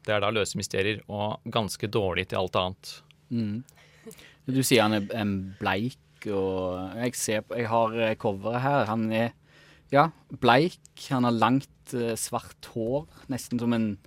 Det 0.05 0.17
er 0.17 0.25
da 0.25 0.33
å 0.33 0.37
løse 0.37 0.59
mysterier, 0.61 1.05
og 1.09 1.45
ganske 1.53 1.89
dårlig 1.89 2.29
til 2.31 2.41
alt 2.41 2.59
annet. 2.61 2.97
Mm. 3.33 3.61
Du 4.49 4.61
sier 4.65 4.85
han 4.85 4.97
er 4.97 5.31
bleik, 5.61 6.01
og 6.33 6.97
jeg 7.01 7.17
ser 7.21 7.45
Jeg 7.53 7.69
har 7.69 7.97
eh, 8.01 8.17
coveret 8.17 8.65
her. 8.65 8.87
Han 8.89 9.11
er 9.13 9.33
ja, 9.93 10.11
bleik. 10.41 10.79
Han 11.11 11.25
har 11.25 11.33
langt, 11.33 11.95
eh, 11.95 12.15
svart 12.17 12.67
hår. 12.75 13.07
Nesten 13.29 13.59
som 13.61 13.73
en 13.73 13.99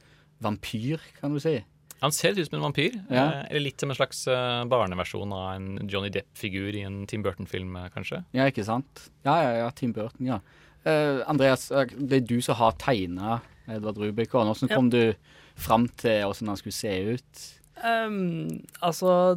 vampyr, 0.42 1.00
kan 1.20 1.34
du 1.34 1.40
si. 1.40 1.64
Han 2.02 2.12
ser 2.12 2.30
litt 2.34 2.46
ut 2.46 2.50
som 2.52 2.60
en 2.60 2.66
vampyr. 2.72 2.94
Ja. 3.10 3.24
eh, 3.42 3.46
Eller 3.50 3.60
litt 3.72 3.80
som 3.82 3.90
en 3.90 3.96
slags 3.98 4.28
eh, 4.28 4.64
barneversjon 4.70 5.32
av 5.34 5.56
en 5.56 5.88
Johnny 5.90 6.10
Depp-figur 6.14 6.76
i 6.76 6.82
en 6.86 7.06
Tim 7.08 7.24
Burton-film, 7.24 7.76
eh, 7.76 7.90
kanskje. 7.90 8.24
Ja, 8.38 8.46
ikke 8.46 8.64
sant? 8.66 9.10
Ja, 9.26 9.42
ja, 9.42 9.52
ja. 9.64 9.70
Tim 9.72 9.94
Burton, 9.94 10.28
ja. 10.28 10.40
Eh, 10.86 11.24
Andreas, 11.28 11.72
eh, 11.72 11.86
det 11.98 12.22
er 12.22 12.28
du 12.28 12.40
som 12.42 12.56
har 12.56 12.74
tegna 12.78 13.42
Edvard 13.68 13.98
Rubicon. 13.98 14.46
Hvordan 14.48 14.70
Ja. 14.70 14.76
kom 14.76 14.90
du 14.90 15.16
fram 15.56 15.88
til 15.98 16.22
hvordan 16.22 16.48
han 16.48 16.58
skulle 16.58 16.74
se 16.74 16.94
ut? 17.16 17.54
Ehm, 17.84 18.64
altså, 18.82 19.36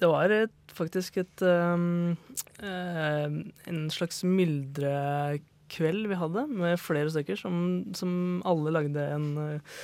det 0.00 0.08
var 0.08 0.30
et, 0.30 0.50
faktisk 0.76 1.18
et 1.20 1.42
um, 1.44 2.16
uh, 2.62 3.28
En 3.70 3.86
slags 3.92 4.22
myldrekveld 4.26 6.10
vi 6.10 6.18
hadde, 6.20 6.46
med 6.52 6.80
flere 6.80 7.10
stykker, 7.12 7.38
som, 7.40 7.56
som 7.96 8.42
alle 8.46 8.74
lagde 8.74 9.02
en, 9.16 9.28
eh, 9.42 9.78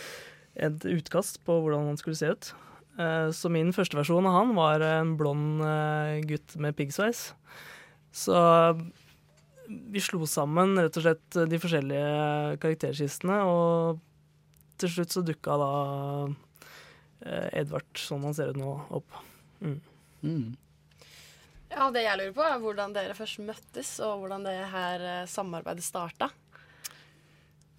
et 0.69 0.87
utkast 0.87 1.41
på 1.47 1.59
hvordan 1.63 1.91
han 1.91 2.01
skulle 2.01 2.19
se 2.19 2.33
ut. 2.33 2.53
Uh, 2.99 3.33
så 3.35 3.51
min 3.53 3.73
første 3.75 3.99
versjon 3.99 4.29
av 4.29 4.37
han 4.37 4.57
var 4.59 4.85
en 4.87 5.17
blond 5.19 5.65
uh, 5.65 6.21
gutt 6.29 6.57
med 6.61 6.77
piggsveis. 6.79 7.31
Så 8.13 8.37
vi 9.73 10.03
slo 10.05 10.27
sammen 10.29 10.77
rett 10.77 10.97
og 11.01 11.07
slett 11.07 11.39
de 11.49 11.59
forskjellige 11.61 12.59
karakterskistene 12.61 13.39
og 13.49 14.03
til 14.83 14.91
slutt 14.93 15.15
så 15.15 15.23
dukka 15.25 15.57
da 15.57 15.71
Edvard, 17.55 17.87
sånn 17.97 18.27
han 18.27 18.35
ser 18.37 18.51
ut 18.51 18.59
nå, 18.59 18.73
opp. 18.99 19.21
Mm. 19.63 19.79
Ja, 21.73 21.89
Det 21.91 22.05
jeg 22.05 22.19
lurer 22.21 22.35
på, 22.37 22.45
er 22.45 22.61
hvordan 22.61 22.93
dere 22.93 23.17
først 23.17 23.41
møttes, 23.41 23.95
og 24.05 24.23
hvordan 24.23 24.45
det 24.45 24.59
her 24.73 25.05
eh, 25.09 25.29
samarbeidet 25.31 25.85
starta. 25.87 26.29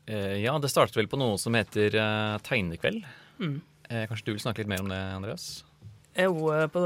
Eh, 0.06 0.42
ja, 0.42 0.56
det 0.60 0.72
startet 0.74 0.98
vel 0.98 1.12
på 1.12 1.20
noe 1.22 1.38
som 1.40 1.56
heter 1.56 1.94
eh, 1.96 2.40
Tegnekveld. 2.44 3.06
Mm. 3.40 3.62
Eh, 3.90 4.08
kanskje 4.10 4.26
du 4.26 4.34
vil 4.34 4.42
snakke 4.44 4.64
litt 4.64 4.72
mer 4.72 4.84
om 4.84 4.90
det, 4.92 5.00
Andreas? 5.14 5.48
Jo, 6.14 6.34
på 6.70 6.82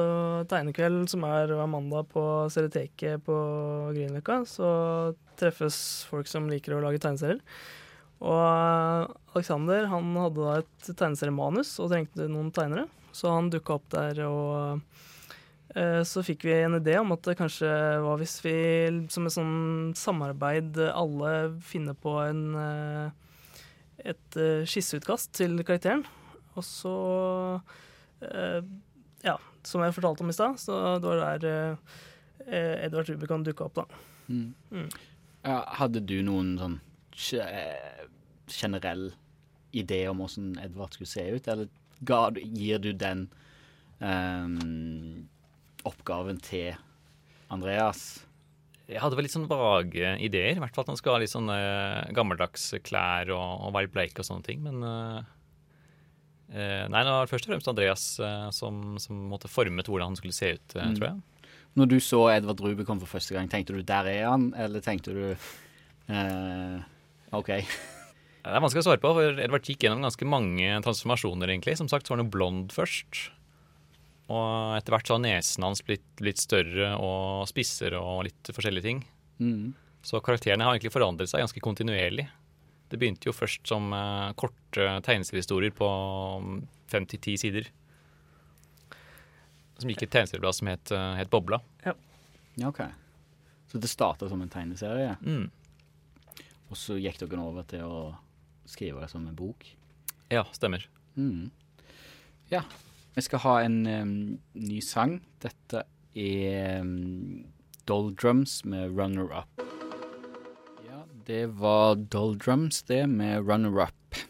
tegnekveld, 0.48 1.10
som 1.12 1.26
er 1.28 1.52
hver 1.52 1.68
mandag 1.68 2.08
på 2.14 2.22
Serieteket 2.54 3.26
på 3.26 3.36
Grünerløkka, 3.92 4.38
så 4.48 4.70
treffes 5.40 5.80
folk 6.08 6.30
som 6.32 6.48
liker 6.48 6.78
å 6.78 6.84
lage 6.84 7.02
tegneserier. 7.04 7.42
Og 8.24 9.12
Alexander 9.36 9.90
han 9.92 10.16
hadde 10.16 10.46
da 10.46 10.54
et 10.62 10.88
tegneseriemanus 10.88 11.74
og 11.84 11.92
trengte 11.92 12.30
noen 12.32 12.54
tegnere, 12.56 12.88
så 13.12 13.36
han 13.36 13.52
dukka 13.52 13.76
opp 13.76 13.92
der 13.94 14.24
og 14.30 14.80
så 16.08 16.24
fikk 16.26 16.46
vi 16.48 16.54
en 16.64 16.78
idé 16.80 16.96
om 17.00 17.12
at 17.14 17.28
kanskje 17.38 17.70
var 18.02 18.18
hvis 18.22 18.38
vi 18.46 18.54
som 19.14 19.28
et 19.28 19.36
sånn 19.36 19.94
samarbeid 19.98 20.78
alle 20.90 21.34
finner 21.62 21.94
på 21.94 22.16
en, 22.24 22.42
eh, 22.56 23.12
et 24.14 24.38
eh, 24.40 24.64
skisseutkast 24.66 25.34
til 25.38 25.60
karakteren. 25.68 26.06
Og 26.58 26.64
så 26.66 26.96
eh, 28.26 28.62
Ja, 29.26 29.38
som 29.68 29.82
jeg 29.84 29.94
fortalte 29.98 30.24
om 30.26 30.30
i 30.32 30.36
stad, 30.38 30.58
så 30.62 30.98
det 31.02 31.10
var 31.12 31.40
der 31.42 31.78
eh, 32.48 32.86
Edvard 32.86 33.10
Rubicon 33.10 33.44
dukka 33.46 33.66
opp, 33.68 33.76
da. 33.82 33.86
Mm. 34.30 34.54
Mm. 34.72 34.90
Hadde 35.78 36.02
du 36.06 36.18
noen 36.26 36.56
sånn 36.60 36.80
ge- 37.16 37.44
eh, 37.46 38.06
generell 38.52 39.10
idé 39.76 40.04
om 40.10 40.22
hvordan 40.24 40.54
Edvard 40.64 40.94
skulle 40.96 41.12
se 41.12 41.26
ut, 41.36 41.48
eller 41.52 41.68
gir 42.56 42.80
du 42.80 42.94
den 42.94 43.28
ehm, 44.02 45.28
oppgaven 45.88 46.40
til 46.44 46.76
Andreas? 47.54 48.24
Jeg 48.88 49.02
hadde 49.04 49.18
vel 49.20 49.26
litt 49.28 49.34
sånn 49.36 49.50
vage 49.52 50.14
ideer. 50.24 50.56
I 50.56 50.62
hvert 50.64 50.76
fall 50.76 50.86
at 50.86 50.92
han 50.94 51.00
skal 51.00 51.18
ha 51.18 51.24
litt 51.24 51.34
sånne 51.34 51.56
gammeldagse 52.16 52.16
gammeldags 52.16 52.68
klær 52.88 53.32
og, 53.36 53.66
og 53.68 53.74
være 53.76 53.92
bleik 53.92 54.22
og 54.22 54.28
sånne 54.30 54.48
ting. 54.48 54.62
Men 54.64 54.86
eh, 54.88 55.18
eh, 56.56 56.86
nei, 56.88 57.02
det 57.04 57.16
var 57.18 57.32
først 57.32 57.50
og 57.50 57.54
fremst 57.54 57.68
Andreas 57.72 58.06
uh, 58.24 58.48
som, 58.56 58.96
som 59.04 59.26
måtte 59.32 59.52
formet 59.52 59.90
hvordan 59.92 60.14
han 60.14 60.20
skulle 60.20 60.36
se 60.38 60.54
ut, 60.56 60.78
uh, 60.78 60.86
Mm. 60.88 60.96
tror 61.00 61.10
jeg. 61.10 61.52
Når 61.78 61.90
du 61.92 61.98
så 62.02 62.24
Edvard 62.34 62.64
Rubicon 62.64 63.00
for 63.04 63.12
første 63.20 63.36
gang, 63.36 63.52
tenkte 63.52 63.76
du 63.76 63.84
'der 63.84 64.08
er 64.10 64.30
han', 64.32 64.54
eller 64.58 64.82
tenkte 64.82 65.14
du 65.14 65.26
eh, 66.10 66.80
OK. 67.36 67.52
Det 68.48 68.56
er 68.56 68.64
vanskelig 68.64 68.86
å 68.86 68.88
svare 68.88 69.02
på, 69.04 69.12
for 69.12 69.42
Edvard 69.44 69.68
gikk 69.68 69.84
gjennom 69.84 70.06
ganske 70.08 70.24
mange 70.26 70.70
transformasjoner, 70.86 71.52
egentlig. 71.52 71.76
Som 71.78 71.90
sagt 71.92 72.08
så 72.08 72.14
var 72.14 72.22
han 72.22 72.26
jo 72.30 72.32
blond 72.32 72.72
først. 72.72 73.28
Og 74.28 74.76
etter 74.76 74.92
hvert 74.92 75.08
så 75.08 75.16
har 75.16 75.24
nesen 75.24 75.64
hans 75.64 75.82
blitt 75.88 76.24
litt 76.24 76.42
større 76.42 76.94
og 77.00 77.46
spissere 77.48 78.00
og 78.02 78.26
litt 78.28 78.50
forskjellige 78.52 78.84
ting. 78.84 79.06
Mm. 79.40 79.72
Så 80.04 80.20
karakterene 80.24 80.66
har 80.68 80.76
egentlig 80.76 80.92
forandret 80.92 81.32
seg 81.32 81.44
ganske 81.44 81.64
kontinuerlig. 81.64 82.28
Det 82.92 83.00
begynte 83.00 83.28
jo 83.28 83.36
først 83.36 83.68
som 83.68 83.90
uh, 83.96 84.32
korte 84.40 84.86
tegneseriehistorier 85.04 85.74
på 85.76 85.88
fem 86.92 87.08
til 87.08 87.20
ti 87.24 87.36
sider. 87.40 87.68
Som 89.78 89.92
gikk 89.92 90.04
i 90.04 90.08
et 90.08 90.14
tegneserieblad 90.16 90.56
som 90.58 90.70
het, 90.72 90.92
uh, 90.96 91.14
het 91.20 91.32
Bobla. 91.32 91.60
Ja, 91.86 91.94
OK. 92.68 92.82
Så 93.72 93.80
det 93.84 93.92
starta 93.92 94.30
som 94.32 94.42
en 94.42 94.50
tegneserie, 94.52 95.18
Mm. 95.22 95.50
og 96.72 96.78
så 96.80 96.96
gikk 97.00 97.20
dere 97.20 97.44
over 97.44 97.64
til 97.68 97.84
å 97.84 98.16
skrive 98.66 99.02
det 99.04 99.10
som 99.12 99.28
en 99.28 99.36
bok? 99.36 99.66
Ja, 100.32 100.44
stemmer. 100.56 100.88
Mm. 101.16 101.52
Ja. 102.52 102.64
Vi 103.18 103.24
skal 103.26 103.42
ha 103.42 103.54
en 103.66 103.78
um, 103.90 104.10
ny 104.54 104.78
sang. 104.86 105.16
Dette 105.42 105.80
er 106.14 106.84
um, 106.84 107.48
Doldrums 107.90 108.60
med 108.62 108.94
Runner 108.94 109.32
Up. 109.40 109.64
Ja, 110.86 111.02
det 111.26 111.48
var 111.58 111.96
Doldrums, 111.98 112.84
det, 112.86 113.08
med 113.10 113.50
Runner 113.50 113.74
Up. 113.88 114.22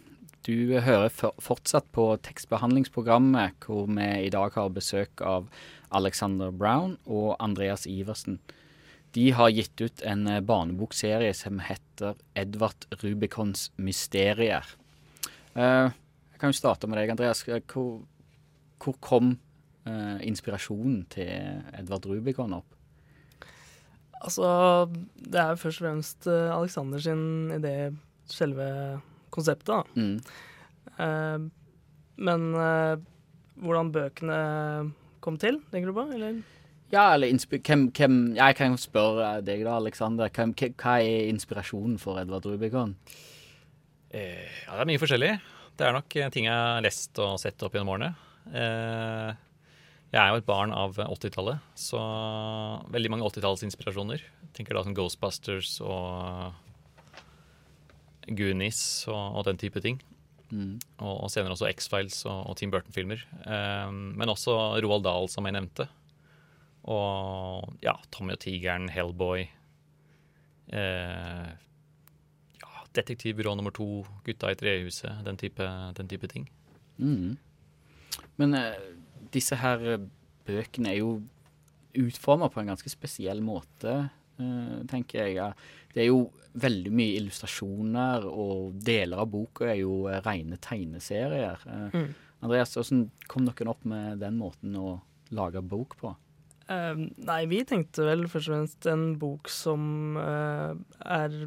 Du 0.48 0.80
hører 0.80 1.12
for, 1.12 1.36
fortsatt 1.44 1.92
på 1.92 2.08
tekstbehandlingsprogrammet, 2.30 3.60
hvor 3.60 3.92
vi 3.92 4.08
i 4.24 4.32
dag 4.32 4.56
har 4.56 4.72
besøk 4.72 5.20
av 5.20 5.52
Alexander 5.92 6.56
Brown 6.56 6.96
og 7.04 7.36
Andreas 7.44 7.84
Iversen. 7.92 8.40
De 9.12 9.34
har 9.36 9.52
gitt 9.52 9.84
ut 9.84 10.08
en 10.08 10.28
eh, 10.32 10.40
barnebokserie 10.40 11.36
som 11.36 11.60
heter 11.60 12.16
Edvard 12.40 12.88
Rubicons 13.04 13.68
mysterier. 13.76 14.64
Uh, 15.60 15.92
jeg 16.32 16.40
kan 16.40 16.56
jo 16.56 16.64
starte 16.64 16.88
med 16.88 17.02
deg, 17.02 17.12
Andreas. 17.12 17.44
Hvor, 17.44 18.06
hvor 18.84 18.98
kom 19.04 19.36
eh, 19.88 20.18
inspirasjonen 20.28 21.06
til 21.14 21.30
Edvard 21.78 22.08
Rubicon 22.10 22.56
opp? 22.58 22.74
Altså, 24.18 24.50
det 25.18 25.40
er 25.42 25.60
først 25.62 25.82
og 25.82 25.88
fremst 25.88 26.28
eh, 26.32 26.50
Alexander 26.54 27.02
sin 27.02 27.52
idé, 27.54 27.76
selve 28.26 28.68
konseptet, 29.34 29.70
da. 29.70 29.84
Mm. 29.96 30.18
Eh, 30.98 31.48
men 32.28 32.48
eh, 32.58 32.98
hvordan 33.62 33.92
bøkene 33.94 34.40
kom 35.22 35.38
til, 35.42 35.62
tenker 35.72 35.92
du 35.92 35.98
på? 35.98 36.08
Eller? 36.18 36.42
Ja, 36.94 37.14
eller 37.14 37.28
hvem, 37.68 37.90
hvem 37.92 38.36
Jeg 38.38 38.56
kan 38.56 38.78
spørre 38.80 39.42
deg, 39.44 39.66
da, 39.68 39.76
Alexander. 39.76 40.32
Hva 40.32 40.48
hva 40.72 41.00
er 41.04 41.28
inspirasjonen 41.28 41.98
for 42.00 42.20
Edvard 42.22 42.46
Rubicon? 42.48 42.96
Eh, 44.10 44.48
ja, 44.66 44.74
det 44.74 44.82
er 44.82 44.90
mye 44.90 45.02
forskjellig. 45.02 45.34
Det 45.78 45.86
er 45.86 45.94
nok 45.94 46.16
eh, 46.16 46.30
ting 46.34 46.48
jeg 46.48 46.56
har 46.56 46.82
lest 46.86 47.20
og 47.20 47.36
sett 47.42 47.62
opp 47.62 47.76
gjennom 47.76 47.98
årene. 47.98 48.14
Eh, 48.54 49.32
jeg 50.14 50.22
er 50.22 50.32
jo 50.32 50.40
et 50.40 50.48
barn 50.48 50.72
av 50.72 50.96
80-tallet, 50.96 51.64
så 51.76 52.00
veldig 52.94 53.12
mange 53.12 53.28
80-tallsinspirasjoner. 53.28 54.24
Tenker 54.56 54.78
da 54.78 54.86
som 54.86 54.96
Ghostbusters 54.96 55.78
og 55.84 56.56
Goonies 58.28 58.80
og, 59.12 59.40
og 59.40 59.48
den 59.50 59.60
type 59.60 59.84
ting. 59.84 60.00
Mm. 60.48 60.78
Og, 61.04 61.14
og 61.26 61.32
senere 61.32 61.56
også 61.56 61.68
X-Files 61.74 62.22
og, 62.28 62.40
og 62.52 62.58
Tim 62.60 62.72
Burton-filmer. 62.72 63.24
Um, 63.44 64.14
men 64.20 64.32
også 64.32 64.56
Roald 64.84 65.04
Dahl, 65.04 65.28
som 65.32 65.48
jeg 65.48 65.58
nevnte. 65.58 65.90
Og 66.88 67.74
ja, 67.84 67.98
Tommy 68.16 68.38
og 68.38 68.42
tigeren, 68.44 68.88
Hellboy. 68.94 69.44
Uh, 70.72 71.52
ja, 72.62 72.86
Detektivbyrå 72.96 73.58
nummer 73.60 73.76
to, 73.76 74.06
Gutta 74.24 74.54
i 74.54 74.60
trehuset, 74.60 75.20
den 75.28 75.40
type, 75.40 75.68
den 76.00 76.12
type 76.12 76.32
ting. 76.32 76.48
Mm. 76.98 77.36
Men 78.42 78.54
eh, 78.58 78.78
disse 79.34 79.58
her 79.60 79.84
eh, 79.94 80.06
bøkene 80.48 80.94
er 80.94 81.02
jo 81.02 81.18
utforma 81.98 82.50
på 82.54 82.62
en 82.62 82.72
ganske 82.74 82.92
spesiell 82.92 83.42
måte, 83.46 83.96
eh, 84.38 84.78
tenker 84.90 85.32
jeg. 85.34 85.50
Det 85.94 86.04
er 86.04 86.12
jo 86.12 86.28
veldig 86.58 86.94
mye 86.94 87.18
illustrasjoner, 87.20 88.26
og 88.30 88.78
deler 88.86 89.24
av 89.24 89.30
boka 89.34 89.68
er 89.70 89.82
jo 89.82 90.06
rene 90.26 90.58
tegneserier. 90.62 91.62
Mm. 91.94 92.14
Andreas, 92.46 92.74
hvordan 92.78 93.08
kom 93.30 93.46
dere 93.50 93.74
opp 93.74 93.86
med 93.90 94.22
den 94.22 94.40
måten 94.40 94.78
å 94.78 95.00
lage 95.34 95.62
bok 95.66 95.98
på? 96.00 96.14
Uh, 96.68 97.08
nei, 97.24 97.46
vi 97.48 97.62
tenkte 97.64 98.04
vel 98.04 98.26
først 98.28 98.50
og 98.50 98.54
fremst 98.54 98.88
en 98.92 99.06
bok 99.22 99.48
som 99.52 100.18
uh, 100.20 100.76
er 101.00 101.38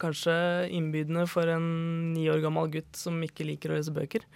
kanskje 0.00 0.34
innbydende 0.76 1.24
for 1.30 1.48
en 1.50 1.64
ni 2.12 2.28
år 2.30 2.42
gammel 2.44 2.70
gutt 2.76 2.98
som 2.98 3.18
ikke 3.24 3.46
liker 3.48 3.72
å 3.72 3.78
lese 3.78 3.94
bøker. 3.96 4.26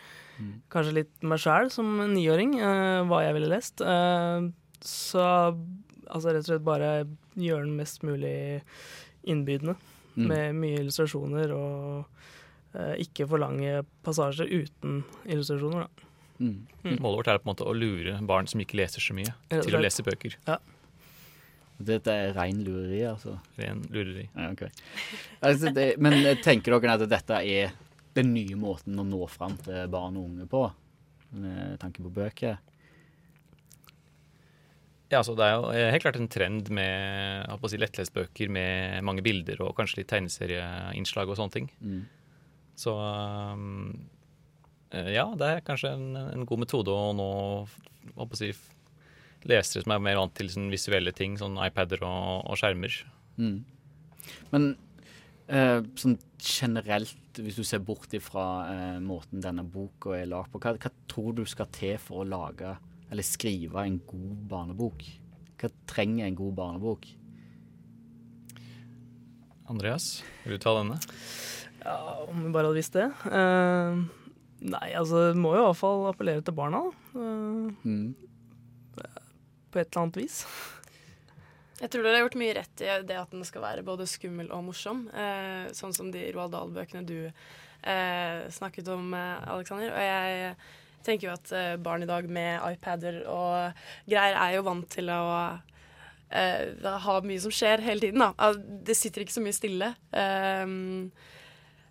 Kanskje 0.73 0.95
litt 1.01 1.27
meg 1.27 1.41
sjæl 1.43 1.71
som 1.73 1.97
niåring, 2.13 2.57
eh, 2.61 3.03
hva 3.09 3.23
jeg 3.25 3.37
ville 3.37 3.51
lest. 3.51 3.81
Eh, 3.81 4.49
så 4.85 5.27
altså 6.07 6.33
rett 6.33 6.45
og 6.45 6.51
slett 6.51 6.67
bare 6.67 6.91
gjøre 7.35 7.67
den 7.67 7.77
mest 7.79 8.05
mulig 8.07 8.63
innbydende. 9.27 9.77
Mm. 10.17 10.29
Med 10.31 10.59
mye 10.63 10.81
illustrasjoner 10.81 11.53
og 11.53 12.77
eh, 12.77 12.95
ikke 13.05 13.27
for 13.29 13.43
lange 13.43 13.83
passasjer 14.07 14.49
uten 14.49 15.03
illustrasjoner, 15.25 15.85
da. 15.87 16.07
Mm. 16.37 16.67
Mm. 16.85 16.97
Målet 17.01 17.19
vårt 17.19 17.29
er 17.33 17.39
på 17.41 17.47
en 17.49 17.53
måte 17.55 17.67
å 17.69 17.77
lure 17.77 18.17
barn 18.29 18.49
som 18.49 18.61
ikke 18.61 18.79
leser 18.81 19.01
så 19.01 19.17
mye, 19.17 19.33
til 19.53 19.77
å 19.77 19.81
lese 19.81 20.05
bøker. 20.05 20.37
Dette 21.77 22.13
er 22.13 22.31
rein 22.37 22.63
lureri, 22.65 23.03
altså. 23.05 23.35
Ren 23.61 23.83
lureri. 23.93 24.29
Ja, 24.33 24.51
okay. 24.53 24.71
altså 25.45 25.73
det, 25.77 25.91
men 26.01 26.23
tenker 26.45 26.77
dere 26.77 26.97
at 26.97 27.05
dette 27.11 27.41
er 27.45 27.75
den 28.17 28.33
nye 28.35 28.57
måten 28.59 28.99
å 28.99 29.05
nå 29.07 29.21
fram 29.31 29.57
til 29.63 29.87
barn 29.93 30.17
og 30.19 30.31
unge 30.31 30.49
på? 30.51 30.63
Med 31.37 31.77
tanke 31.83 32.05
på 32.05 32.13
bøker? 32.15 32.59
Ja, 35.07 35.21
altså 35.21 35.37
Det 35.39 35.47
er 35.47 35.53
jo 35.55 35.67
eh, 35.71 35.93
helt 35.95 36.03
klart 36.03 36.19
en 36.19 36.31
trend 36.31 36.71
med 36.75 37.47
jeg 37.47 37.71
si, 37.71 37.79
lettlestbøker 37.79 38.51
med 38.51 39.05
mange 39.07 39.23
bilder 39.23 39.61
og 39.63 39.77
kanskje 39.79 40.01
litt 40.01 40.11
tegneserieinnslag 40.11 41.31
og 41.31 41.39
sånne 41.39 41.55
ting. 41.55 41.69
Mm. 41.79 42.01
Så 42.77 42.95
eh, 44.91 45.13
ja, 45.15 45.29
det 45.39 45.51
er 45.51 45.63
kanskje 45.67 45.93
en, 45.95 46.09
en 46.25 46.49
god 46.49 46.65
metode 46.65 46.91
å 46.91 47.13
nå 47.15 47.29
å 48.17 48.29
si, 48.39 48.51
lesere 49.47 49.85
som 49.85 49.95
er 49.95 50.03
mer 50.03 50.19
vant 50.19 50.35
til 50.35 50.51
sånn 50.51 50.73
visuelle 50.73 51.15
ting, 51.15 51.39
sånn 51.39 51.59
iPader 51.69 52.03
og, 52.07 52.43
og 52.51 52.59
skjermer. 52.59 52.99
Mm. 53.39 53.61
Men 54.51 54.73
eh, 55.49 55.81
sånn 55.99 56.17
generelt, 56.43 57.41
hvis 57.43 57.57
du 57.59 57.65
ser 57.67 57.83
bort 57.85 58.13
ifra 58.17 58.45
eh, 58.71 58.99
måten 59.05 59.41
denne 59.45 59.65
boka 59.65 60.15
er 60.17 60.27
lagd 60.31 60.51
på, 60.53 60.61
hva, 60.63 60.75
hva 60.81 60.91
tror 61.11 61.35
du 61.37 61.45
skal 61.49 61.69
til 61.75 61.97
for 62.03 62.23
å 62.25 62.29
lage 62.29 62.77
eller 63.11 63.23
skrive 63.27 63.85
en 63.87 63.99
god 64.09 64.37
barnebok? 64.51 65.05
Hva 65.61 65.71
trenger 65.89 66.27
en 66.27 66.37
god 66.39 66.55
barnebok? 66.59 67.07
Andreas, 69.71 70.23
vil 70.45 70.57
du 70.57 70.63
ta 70.63 70.73
denne? 70.79 70.99
Ja, 71.83 71.97
om 72.31 72.45
vi 72.45 72.53
bare 72.55 72.69
hadde 72.69 72.79
visst 72.79 72.95
det. 72.97 73.07
Eh, 73.31 73.99
nei, 74.71 74.89
altså 74.99 75.29
må 75.39 75.55
jo 75.57 75.63
i 75.65 75.67
hvert 75.69 75.81
fall 75.81 76.07
appellere 76.13 76.45
til 76.47 76.55
barna. 76.59 76.85
Eh, 77.15 77.75
Mm. 77.87 78.15
på 79.71 79.81
et 79.83 79.91
eller 79.93 80.03
annet 80.07 80.17
vis. 80.17 80.37
Jeg 81.77 81.93
tror 81.93 82.07
dere 82.07 82.17
har 82.17 82.25
gjort 82.25 82.39
mye 82.41 82.57
rett 82.57 82.83
i 82.83 82.89
det 83.05 83.19
at 83.21 83.35
den 83.35 83.45
skal 83.45 83.65
være 83.67 83.85
både 83.85 84.09
skummel 84.09 84.49
og 84.55 84.65
morsom. 84.71 85.07
Eh, 85.13 85.69
sånn 85.77 85.93
som 85.97 86.09
de 86.13 86.25
Roald 86.33 86.55
Dahl-bøkene 86.57 87.05
du 87.05 87.19
eh, 87.29 88.47
snakket 88.55 88.89
om, 88.95 89.13
Aleksander. 89.13 89.93
Alexander. 89.93 89.93
Og 89.93 90.07
jeg 90.07 90.57
tenker 91.07 91.29
jo 91.29 91.37
at 91.37 91.53
eh, 91.55 91.77
barn 91.81 92.05
i 92.05 92.11
dag 92.11 92.29
med 92.33 92.61
iPader 92.73 93.23
og 93.31 93.87
greier 94.09 94.39
er 94.41 94.57
jo 94.57 94.67
vant 94.67 94.89
til 94.91 95.11
å 95.13 95.23
eh, 96.33 96.93
ha 97.07 97.17
mye 97.23 97.43
som 97.45 97.55
skjer 97.55 97.85
hele 97.87 98.09
tiden. 98.09 98.25
da. 98.25 98.53
Det 98.57 98.97
sitter 98.99 99.25
ikke 99.25 99.37
så 99.37 99.45
mye 99.45 99.57
stille. 99.57 99.93
Eh, 100.11 100.65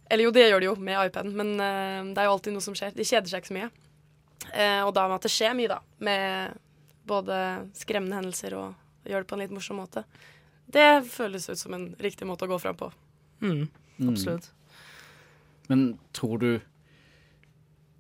eller 0.06 0.28
jo, 0.28 0.34
det 0.36 0.50
gjør 0.50 0.62
det 0.62 0.70
jo 0.70 0.78
med 0.78 1.00
iPaden, 1.08 1.34
men 1.38 1.56
eh, 1.58 2.14
det 2.14 2.22
er 2.22 2.30
jo 2.30 2.36
alltid 2.38 2.56
noe 2.56 2.66
som 2.66 2.78
skjer. 2.78 2.96
De 2.98 3.08
kjeder 3.08 3.32
seg 3.32 3.44
ikke 3.44 3.54
så 3.54 3.60
mye. 3.60 3.72
Eh, 4.52 4.82
og 4.86 4.94
da 4.98 5.08
med 5.08 5.20
at 5.20 5.26
det 5.26 5.34
skjer 5.34 5.56
mye, 5.58 5.72
da. 5.72 5.80
Med 6.06 6.58
både 7.06 7.38
skremmende 7.78 8.20
hendelser 8.20 8.58
og 8.58 8.85
gjøre 9.06 9.24
det 9.24 9.30
på 9.30 9.38
en 9.38 9.44
litt 9.46 9.54
morsom 9.56 9.78
måte. 9.82 10.04
Det 10.68 10.86
føles 11.10 11.50
ut 11.50 11.60
som 11.62 11.74
en 11.78 11.90
riktig 12.02 12.26
måte 12.28 12.46
å 12.48 12.52
gå 12.56 12.60
fram 12.62 12.76
på. 12.80 12.92
Mm, 13.42 13.68
Mm. 14.00 14.10
absolutt. 14.12 14.50
Men 15.70 15.98
tror 16.14 16.40
du 16.42 16.50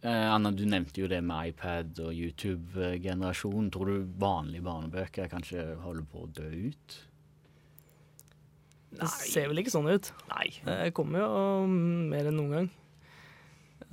eh, 0.04 0.28
Anna, 0.34 0.52
du 0.52 0.66
nevnte 0.66 1.00
jo 1.02 1.08
det 1.08 1.22
med 1.24 1.54
iPad 1.54 2.00
og 2.04 2.12
YouTube-generasjonen. 2.14 3.72
Tror 3.72 3.86
du 3.90 4.04
vanlige 4.22 4.62
barnebøker 4.66 5.30
kanskje 5.32 5.64
holder 5.82 6.04
på 6.12 6.26
å 6.26 6.32
dø 6.36 6.50
ut? 6.70 6.98
Det 8.96 9.08
ser 9.12 9.50
vel 9.52 9.60
ikke 9.64 9.74
sånn 9.74 9.90
ut. 9.92 10.12
Nei. 10.32 10.50
Det 10.64 10.94
kommer 10.96 11.20
jo 11.24 11.66
mer 12.12 12.30
enn 12.30 12.38
noen 12.40 12.54
gang. 12.58 12.70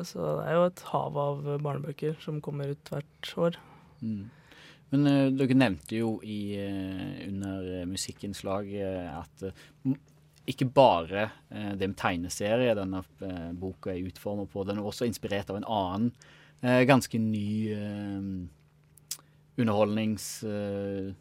Så 0.03 0.19
det 0.41 0.45
er 0.49 0.55
jo 0.59 0.67
et 0.69 0.83
hav 0.93 1.17
av 1.19 1.41
barnebøker 1.65 2.15
som 2.23 2.41
kommer 2.45 2.71
ut 2.73 2.93
hvert 2.93 3.33
år. 3.47 3.57
Mm. 4.03 4.29
Men 4.93 5.09
uh, 5.09 5.29
dere 5.35 5.57
nevnte 5.57 5.97
jo 5.99 6.15
i, 6.25 6.57
uh, 6.61 7.29
under 7.29 7.87
musikkinnslaget 7.91 9.09
at 9.13 9.45
eh, 9.49 9.97
ikke 10.53 10.67
bare 10.75 11.29
det 11.79 11.87
med 11.87 11.99
tegneserie 12.01 12.75
denne 12.75 12.99
boka 13.55 13.93
er 13.93 14.09
utformet 14.09 14.51
på, 14.51 14.65
den 14.67 14.81
er 14.81 14.89
også 14.89 15.07
inspirert 15.07 15.53
av 15.53 15.61
en 15.61 15.69
annen 15.71 16.09
ganske 16.87 17.19
ny 17.23 17.71
underholdningsmetode, 19.55 21.15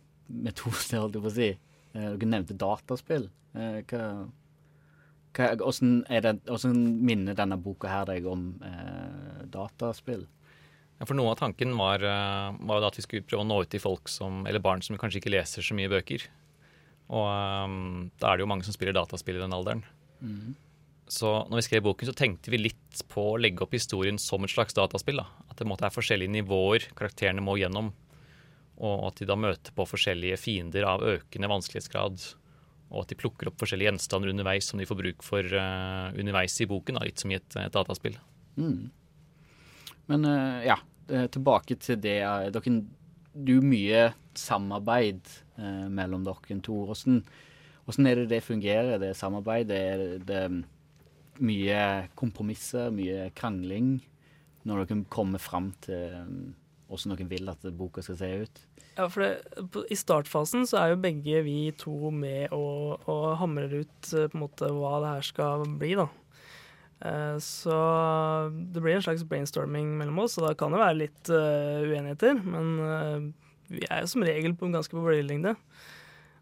holdt 0.97 1.19
jeg 1.19 1.21
på 1.21 1.29
å 1.29 1.35
si. 1.35 1.49
Dere 1.93 2.31
nevnte 2.33 2.57
dataspill. 2.57 3.29
Hva, 3.53 4.01
hva, 5.31 5.47
hvordan, 5.55 6.01
det, 6.09 6.33
hvordan 6.47 6.79
minner 7.05 7.37
denne 7.37 7.57
boka 7.61 7.91
her 7.91 8.07
deg 8.09 8.27
om 8.27 8.49
eh, 8.67 9.43
dataspill? 9.51 10.25
Ja, 11.01 11.07
for 11.09 11.17
Noe 11.17 11.31
av 11.33 11.39
tanken 11.39 11.71
var, 11.73 12.03
eh, 12.05 12.55
var 12.61 12.83
at 12.85 12.99
vi 12.99 13.01
skulle 13.01 13.25
prøve 13.25 13.41
å 13.41 13.47
nå 13.49 13.63
ut 13.63 13.71
til 13.73 13.81
folk 13.81 14.05
som, 14.11 14.43
eller 14.45 14.61
barn 14.61 14.83
som 14.85 14.99
kanskje 15.01 15.17
ikke 15.17 15.31
leser 15.33 15.65
så 15.65 15.73
mye 15.73 15.89
bøker. 15.89 16.27
Og 17.09 17.25
um, 17.25 18.11
da 18.21 18.29
er 18.29 18.37
det 18.37 18.45
jo 18.45 18.49
mange 18.51 18.67
som 18.67 18.75
spiller 18.75 18.93
dataspill 18.93 19.39
i 19.39 19.41
den 19.41 19.55
alderen. 19.55 19.81
Så 21.11 21.31
når 21.49 21.57
vi 21.57 21.63
skrev 21.65 21.87
boken, 21.87 22.07
så 22.07 22.13
tenkte 22.15 22.53
vi 22.53 22.59
litt 22.61 23.01
på 23.09 23.31
å 23.31 23.39
legge 23.41 23.65
opp 23.65 23.73
historien 23.73 24.21
som 24.21 24.45
et 24.45 24.53
slags 24.53 24.77
dataspill. 24.77 25.23
da. 25.23 25.25
At 25.49 25.57
det 25.57 25.65
måtte 25.67 25.87
være 25.87 25.97
forskjellige 25.97 26.35
nivåer 26.37 26.85
karakterene 26.93 27.41
må 27.43 27.57
gjennom. 27.57 27.89
Og 28.77 29.09
at 29.09 29.17
de 29.17 29.27
da 29.27 29.35
møter 29.35 29.73
på 29.73 29.87
forskjellige 29.89 30.37
fiender 30.37 30.85
av 30.87 31.01
økende 31.01 31.49
vanskelighetsgrad. 31.49 32.21
Og 32.93 33.01
at 33.01 33.09
de 33.09 33.17
plukker 33.17 33.49
opp 33.49 33.57
forskjellige 33.59 33.89
gjenstander 33.89 34.31
underveis 34.31 34.69
som 34.69 34.79
de 34.79 34.85
får 34.85 35.01
bruk 35.01 35.25
for 35.25 35.41
uh, 35.49 36.13
underveis 36.13 36.61
i 36.61 36.69
boken. 36.69 37.01
Da, 37.01 37.09
litt 37.09 37.25
som 37.25 37.33
i 37.33 37.39
et, 37.41 37.59
et 37.59 37.73
dataspill. 37.73 38.21
Mm. 38.61 38.87
Men 40.11 40.25
ja, 40.67 40.75
tilbake 41.31 41.77
til 41.81 41.99
det. 42.01 42.19
eh, 42.23 42.49
Dere, 42.53 42.75
det 43.31 43.53
er 43.53 43.59
jo 43.59 43.63
mye 43.65 44.03
samarbeid 44.37 45.21
eh, 45.57 45.87
mellom 45.91 46.25
dere 46.27 46.59
to. 46.63 46.85
Hvordan, 46.89 47.21
hvordan 47.85 48.07
er 48.07 48.21
det 48.21 48.29
det 48.29 48.43
fungerer, 48.43 48.99
det 49.01 49.15
samarbeidet? 49.19 49.77
Er 49.77 49.97
det, 49.97 50.27
det 50.27 50.65
mye 51.41 52.07
kompromisser, 52.15 52.91
mye 52.93 53.29
krangling, 53.35 53.99
når 54.67 54.85
dere 54.85 55.05
kommer 55.09 55.41
fram 55.41 55.71
til 55.81 56.17
um, 56.21 56.51
hvordan 56.91 57.15
dere 57.15 57.29
vil 57.31 57.49
at 57.49 57.65
boka 57.77 58.03
skal 58.03 58.19
se 58.19 58.31
ut? 58.43 58.61
Ja, 58.97 59.07
for 59.07 59.23
det, 59.23 59.83
I 59.89 59.95
startfasen 59.95 60.67
så 60.67 60.81
er 60.81 60.91
jo 60.91 61.01
begge 61.01 61.43
vi 61.45 61.71
to 61.79 62.11
med 62.11 62.51
og, 62.51 63.07
og 63.09 63.37
hamrer 63.39 63.81
ut 63.81 64.11
eh, 64.11 64.27
på 64.27 64.37
en 64.37 64.43
måte 64.43 64.67
hva 64.75 64.97
det 65.01 65.13
her 65.15 65.27
skal 65.31 65.63
bli. 65.79 65.93
da. 65.95 66.09
Eh, 67.01 67.37
Så 67.41 67.75
det 68.73 68.81
blir 68.81 68.95
en 68.95 69.05
slags 69.05 69.23
brainstorming 69.27 69.95
mellom 69.97 70.19
oss, 70.23 70.37
og 70.37 70.47
da 70.47 70.55
kan 70.57 70.73
det 70.73 70.81
være 70.81 70.99
litt 70.99 71.31
uh, 71.33 71.81
uenigheter. 71.87 72.37
Men 72.45 72.75
uh, 72.79 73.55
vi 73.71 73.85
er 73.87 74.03
jo 74.03 74.11
som 74.11 74.25
regel 74.27 74.53
på 74.57 74.69
ganske 74.73 74.93
på 74.93 75.05
bølgelengde. 75.05 75.55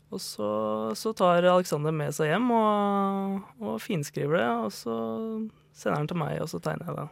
Og 0.09 0.21
så, 0.23 0.49
så 0.97 1.13
tar 1.13 1.45
Alexander 1.45 1.93
med 1.93 2.15
seg 2.17 2.31
hjem 2.31 2.49
og, 2.49 3.43
og 3.61 3.77
finskriver 3.83 4.39
det, 4.39 4.49
og 4.65 4.71
så 4.73 4.95
sender 5.77 5.99
han 5.99 6.09
til 6.09 6.17
meg, 6.17 6.39
og 6.41 6.49
så 6.49 6.59
tegner 6.65 6.89
jeg 6.89 6.97
det. 6.97 7.07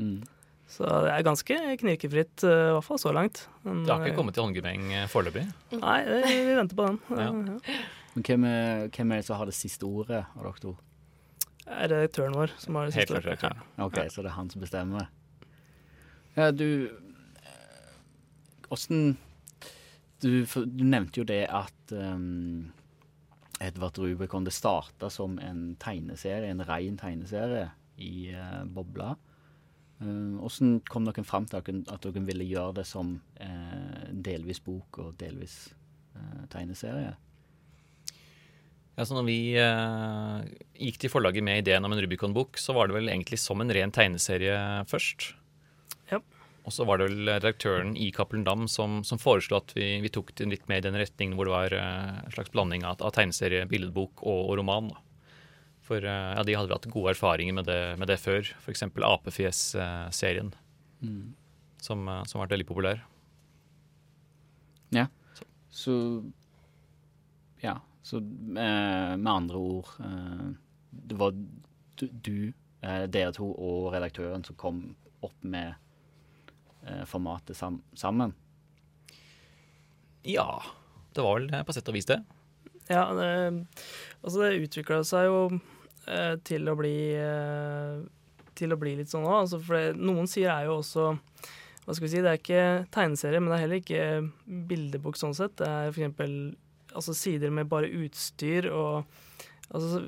Mm. 0.00 0.18
Så 0.68 0.88
det 1.04 1.12
er 1.12 1.26
ganske 1.26 1.58
knirkefritt, 1.80 2.44
i 2.44 2.54
hvert 2.72 2.84
fall 2.84 3.00
så 3.00 3.12
langt. 3.12 3.42
Men, 3.64 3.84
Det 3.84 3.92
har 3.92 4.08
ikke 4.08 4.16
kommet 4.16 4.36
til 4.36 4.46
håndgemeng 4.46 4.88
foreløpig. 5.12 5.44
Nei, 5.76 6.00
vi 6.24 6.56
venter 6.56 6.76
på 6.76 6.88
den. 6.88 6.98
Ja. 7.20 7.28
Ja. 7.28 7.78
Men 8.14 8.26
hvem 8.26 8.48
er, 8.48 8.88
hvem 8.96 9.12
er 9.12 9.20
det 9.20 9.28
som 9.28 9.38
har 9.40 9.48
det 9.48 9.56
siste 9.56 9.88
ordet 9.88 10.24
av 10.24 10.44
dere 10.48 10.64
to? 10.64 10.74
Er 11.68 11.92
redaktøren 11.92 12.36
vår 12.36 12.54
som 12.58 12.78
har 12.78 12.88
det 12.88 12.96
siste 12.96 13.18
ordet. 13.18 13.42
Ja. 13.44 13.84
OK, 13.84 14.00
så 14.10 14.24
det 14.24 14.32
er 14.32 14.36
han 14.38 14.50
som 14.50 14.64
bestemmer. 14.64 15.10
Ja, 16.36 16.50
du 16.50 16.88
Åssen 18.68 19.16
du, 20.20 20.44
du 20.44 20.84
nevnte 20.84 21.22
jo 21.22 21.26
det 21.28 21.44
at 21.46 21.92
um, 21.94 22.72
Edvard 23.62 23.98
Rubicon 23.98 24.44
det 24.46 24.54
starta 24.54 25.10
som 25.10 25.38
en 25.38 25.76
tegneserie, 25.80 26.50
en 26.50 26.64
ren 26.66 26.98
tegneserie 26.98 27.68
i 28.02 28.34
uh, 28.34 28.64
bobla. 28.66 29.14
Åssen 30.46 30.76
kom 30.86 31.06
dere 31.08 31.24
fram 31.26 31.46
til 31.50 31.58
at 31.58 32.02
dere, 32.04 32.22
ville 32.26 32.46
gjøre 32.46 32.76
det 32.80 32.84
som 32.86 33.16
uh, 33.40 34.04
delvis 34.10 34.60
bok 34.62 35.00
og 35.02 35.16
delvis 35.18 35.56
uh, 36.14 36.44
tegneserie? 36.50 37.16
Ja, 38.98 39.04
så 39.06 39.14
når 39.14 39.26
vi 39.28 39.38
eh, 39.54 40.38
gikk 40.88 40.96
til 40.98 41.12
forlaget 41.12 41.44
med 41.46 41.60
ideen 41.60 41.86
om 41.86 41.92
en 41.94 42.00
Rubicon-bok, 42.02 42.58
så 42.58 42.74
var 42.74 42.88
det 42.90 42.96
vel 42.96 43.10
egentlig 43.12 43.38
som 43.38 43.62
en 43.62 43.70
ren 43.70 43.92
tegneserie 43.94 44.56
først. 44.90 45.28
Ja. 46.10 46.18
Og 46.66 46.74
så 46.74 46.82
var 46.88 46.98
det 46.98 47.06
vel 47.12 47.30
redaktøren 47.30 47.94
i 47.94 48.10
Cappelen 48.12 48.42
Dam 48.44 48.66
som, 48.66 49.04
som 49.06 49.20
foreslo 49.22 49.60
at 49.60 49.70
vi, 49.76 50.00
vi 50.02 50.10
tok 50.10 50.34
det 50.34 50.48
litt 50.50 50.66
mer 50.68 50.82
i 50.82 50.86
den 50.88 50.98
retningen 50.98 51.38
hvor 51.38 51.46
det 51.46 51.54
var 51.54 51.76
eh, 51.78 52.16
en 52.24 52.34
slags 52.34 52.50
blanding 52.50 52.82
av, 52.88 52.98
av 52.98 53.14
tegneserie, 53.14 53.68
billedbok 53.70 54.24
og, 54.26 54.40
og 54.50 54.58
roman. 54.58 54.90
Da. 54.90 55.04
For 55.88 56.02
eh, 56.02 56.30
ja, 56.34 56.42
de 56.42 56.58
hadde 56.58 56.68
vel 56.68 56.80
hatt 56.80 56.90
gode 56.92 57.14
erfaringer 57.14 57.54
med 57.56 57.70
det, 57.70 57.80
med 58.02 58.10
det 58.10 58.18
før, 58.20 58.50
f.eks. 58.64 58.88
Apefjes-serien. 58.98 60.52
Mm. 60.98 61.34
som, 61.78 62.08
eh, 62.08 62.24
som 62.26 62.42
har 62.42 62.50
veldig 62.50 62.66
populær. 62.66 63.04
Ja, 64.90 65.06
Så 65.70 65.94
Ja. 67.62 67.78
Så 68.08 68.22
eh, 68.22 69.12
med 69.20 69.28
andre 69.28 69.58
ord 69.60 69.88
eh, 70.00 70.44
Det 70.90 71.16
var 71.20 71.34
du, 71.98 72.52
eh, 72.80 73.04
dere 73.10 73.34
to 73.36 73.50
og 73.52 73.90
redaktøren 73.92 74.44
som 74.46 74.56
kom 74.56 74.82
opp 75.26 75.36
med 75.42 75.74
eh, 76.86 77.02
formatet 77.10 77.58
sam 77.58 77.82
sammen. 77.98 78.32
Ja, 80.28 80.62
det 81.14 81.24
var 81.24 81.40
vel 81.40 81.64
på 81.66 81.74
sett 81.74 81.88
og 81.90 81.96
vis 81.98 82.08
det. 82.08 82.20
Ja, 82.88 83.02
det, 83.12 83.66
altså 84.22 84.40
det 84.44 84.62
utvikla 84.62 85.02
seg 85.04 85.26
jo 85.28 85.40
eh, 86.08 86.36
til 86.48 86.70
å 86.70 86.76
bli 86.78 86.96
eh, 87.18 87.98
Til 88.58 88.72
å 88.74 88.78
bli 88.80 88.94
litt 88.98 89.10
sånn 89.12 89.26
òg. 89.26 89.42
Altså 89.42 89.60
for 89.60 89.76
det, 89.76 89.98
noen 90.00 90.30
sider 90.30 90.54
er 90.54 90.70
jo 90.70 90.78
også 90.78 91.10
Hva 91.84 91.96
skal 91.96 92.06
vi 92.06 92.12
si, 92.14 92.22
det 92.24 92.30
er 92.32 92.40
ikke 92.40 92.64
tegneserie, 92.94 93.42
men 93.42 93.52
det 93.52 93.58
er 93.58 93.64
heller 93.66 93.82
ikke 93.82 94.08
bildebok 94.70 95.18
sånn 95.20 95.36
sett. 95.36 95.58
Det 95.60 95.68
er 95.68 95.92
for 95.92 96.00
eksempel 96.00 96.34
altså 96.98 97.14
sider 97.16 97.54
med 97.54 97.70
bare 97.70 97.90
utstyr 98.04 98.70
og 98.74 99.18
Altså, 99.68 100.00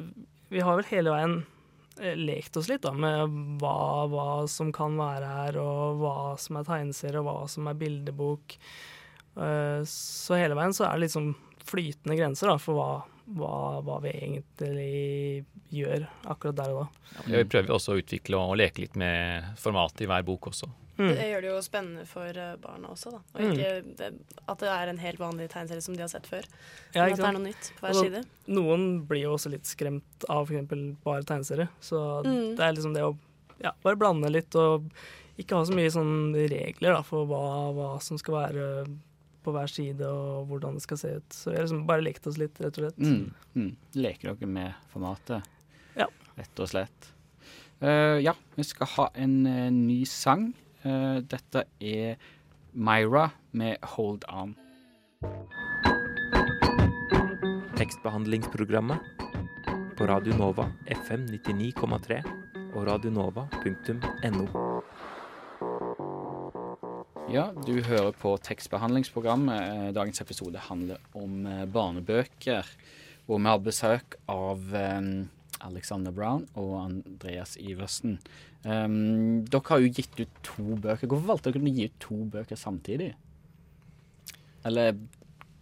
vi 0.48 0.62
har 0.64 0.78
vel 0.78 0.88
hele 0.88 1.12
veien 1.12 1.34
eh, 2.00 2.16
lekt 2.16 2.56
oss 2.56 2.70
litt 2.70 2.84
da, 2.86 2.94
med 2.96 3.34
hva, 3.60 4.06
hva 4.08 4.28
som 4.48 4.72
kan 4.72 4.96
være 4.96 5.28
her, 5.28 5.58
og 5.60 6.00
hva 6.00 6.14
som 6.40 6.60
er 6.60 6.68
tegneserie, 6.68 7.20
og 7.20 7.28
hva 7.28 7.44
som 7.50 7.68
er 7.68 7.78
bildebok. 7.80 8.56
Eh, 9.36 9.82
så 9.84 10.40
hele 10.40 10.56
veien 10.58 10.72
så 10.76 10.88
er 10.88 10.96
det 10.96 11.08
liksom 11.08 11.34
flytende 11.70 12.16
grenser 12.18 12.50
da, 12.50 12.56
for 12.62 12.78
hva, 12.78 12.90
hva, 13.36 13.54
hva 13.84 14.00
vi 14.06 14.14
egentlig 14.16 15.44
gjør 15.76 16.08
akkurat 16.32 16.58
der 16.62 16.74
og 16.74 16.82
da. 16.82 17.24
Vi 17.28 17.44
prøver 17.52 17.76
også 17.76 17.94
å 17.94 18.00
utvikle 18.00 18.40
og 18.40 18.56
leke 18.58 18.86
litt 18.86 18.96
med 18.98 19.52
formatet 19.60 20.06
i 20.06 20.10
hver 20.10 20.24
bok 20.26 20.50
også. 20.54 20.72
Mm. 21.00 21.14
Det 21.16 21.26
gjør 21.30 21.40
det 21.46 21.50
jo 21.50 21.60
spennende 21.64 22.04
for 22.06 22.40
eh, 22.44 22.56
barna 22.60 22.88
også, 22.92 23.10
da. 23.14 23.20
Og 23.34 23.40
Mm. 23.40 23.52
ikke 23.54 23.96
det, 23.96 24.10
at 24.48 24.58
det 24.62 24.68
er 24.68 24.88
en 24.92 24.98
helt 25.00 25.18
vanlig 25.18 25.48
tegneserie 25.52 25.82
som 25.82 25.94
de 25.96 26.02
har 26.04 26.08
sett 26.12 26.26
før. 26.28 26.44
Ja, 26.94 27.04
Men 27.06 27.12
at 27.12 27.16
det 27.16 27.26
er 27.28 27.32
noe 27.38 27.46
nytt 27.48 27.72
på 27.76 27.80
hver 27.80 27.94
altså, 27.94 28.04
side. 28.04 28.24
Noen 28.48 28.84
blir 29.08 29.22
jo 29.24 29.32
også 29.38 29.50
litt 29.50 29.64
skremt 29.64 30.26
av 30.28 30.46
f.eks. 30.50 30.68
bare 31.04 31.22
tegneserie. 31.24 31.68
Så 31.80 32.22
Mm. 32.24 32.56
det 32.56 32.60
er 32.68 32.72
liksom 32.76 32.94
det 32.94 33.02
å 33.08 33.16
ja, 33.62 33.72
bare 33.82 33.96
blande 33.96 34.30
litt 34.30 34.54
og 34.56 34.90
ikke 35.38 35.56
ha 35.56 35.64
så 35.64 35.72
mye 35.74 35.90
sånn 35.90 36.34
regler 36.48 36.92
da, 36.94 37.02
for 37.02 37.24
hva, 37.26 37.72
hva 37.72 38.00
som 38.02 38.18
skal 38.20 38.34
være 38.34 38.66
på 39.42 39.52
hver 39.56 39.70
side 39.72 40.02
og 40.04 40.48
hvordan 40.50 40.74
det 40.76 40.82
skal 40.82 40.98
se 41.00 41.08
ut. 41.16 41.28
Så 41.32 41.50
vi 41.50 41.56
har 41.56 41.64
liksom 41.64 41.86
bare 41.88 42.02
lekt 42.04 42.26
oss 42.28 42.36
litt, 42.36 42.58
rett 42.60 42.76
og 42.76 42.84
slett. 42.90 42.98
Mm. 42.98 43.32
Mm. 43.56 43.76
Leker 43.96 44.34
dere 44.34 44.46
med 44.46 44.74
formatet, 44.92 45.42
Ja. 45.96 46.06
rett 46.36 46.60
og 46.60 46.68
slett. 46.68 47.08
Uh, 47.82 48.20
ja, 48.20 48.34
vi 48.56 48.62
skal 48.68 48.86
ha 48.86 49.08
en 49.14 49.46
uh, 49.46 49.70
ny 49.72 50.04
sang. 50.04 50.52
Eh, 50.80 51.20
dette 51.20 51.64
er 51.80 52.16
Myra 52.72 53.30
med 53.52 53.76
'Hold 53.82 54.24
On'. 54.28 54.54
Tekstbehandlingsprogrammet 57.76 58.98
på 59.96 60.06
Radio 60.08 60.36
Nova 60.36 60.70
FM 60.86 61.26
99,3 61.26 62.22
og 62.74 62.86
radionova.no. 62.86 64.46
Ja, 67.30 67.52
du 67.66 67.82
hører 67.82 68.12
på 68.12 68.36
tekstbehandlingsprogrammet. 68.42 69.60
Eh, 69.60 69.92
Dagens 69.92 70.20
episode 70.20 70.58
handler 70.58 70.96
om 71.14 71.46
eh, 71.46 71.66
barnebøker. 71.66 72.66
Hvor 73.26 73.38
vi 73.38 73.44
har 73.44 73.58
besøk 73.58 74.14
av 74.28 74.58
Alexander 75.60 76.10
Brown 76.10 76.48
og 76.54 76.84
Andreas 76.84 77.56
Iversen. 77.60 78.18
Um, 78.60 79.40
dere 79.48 79.64
har 79.70 79.80
jo 79.80 79.88
gitt 79.96 80.18
ut 80.20 80.40
to 80.44 80.76
bøker. 80.76 81.08
Hvorfor 81.08 81.28
valgte 81.32 81.52
dere 81.54 81.64
å 81.64 81.72
gi 81.72 81.88
ut 81.88 81.98
to 82.02 82.18
bøker 82.34 82.60
samtidig? 82.60 83.14
Eller 84.68 84.98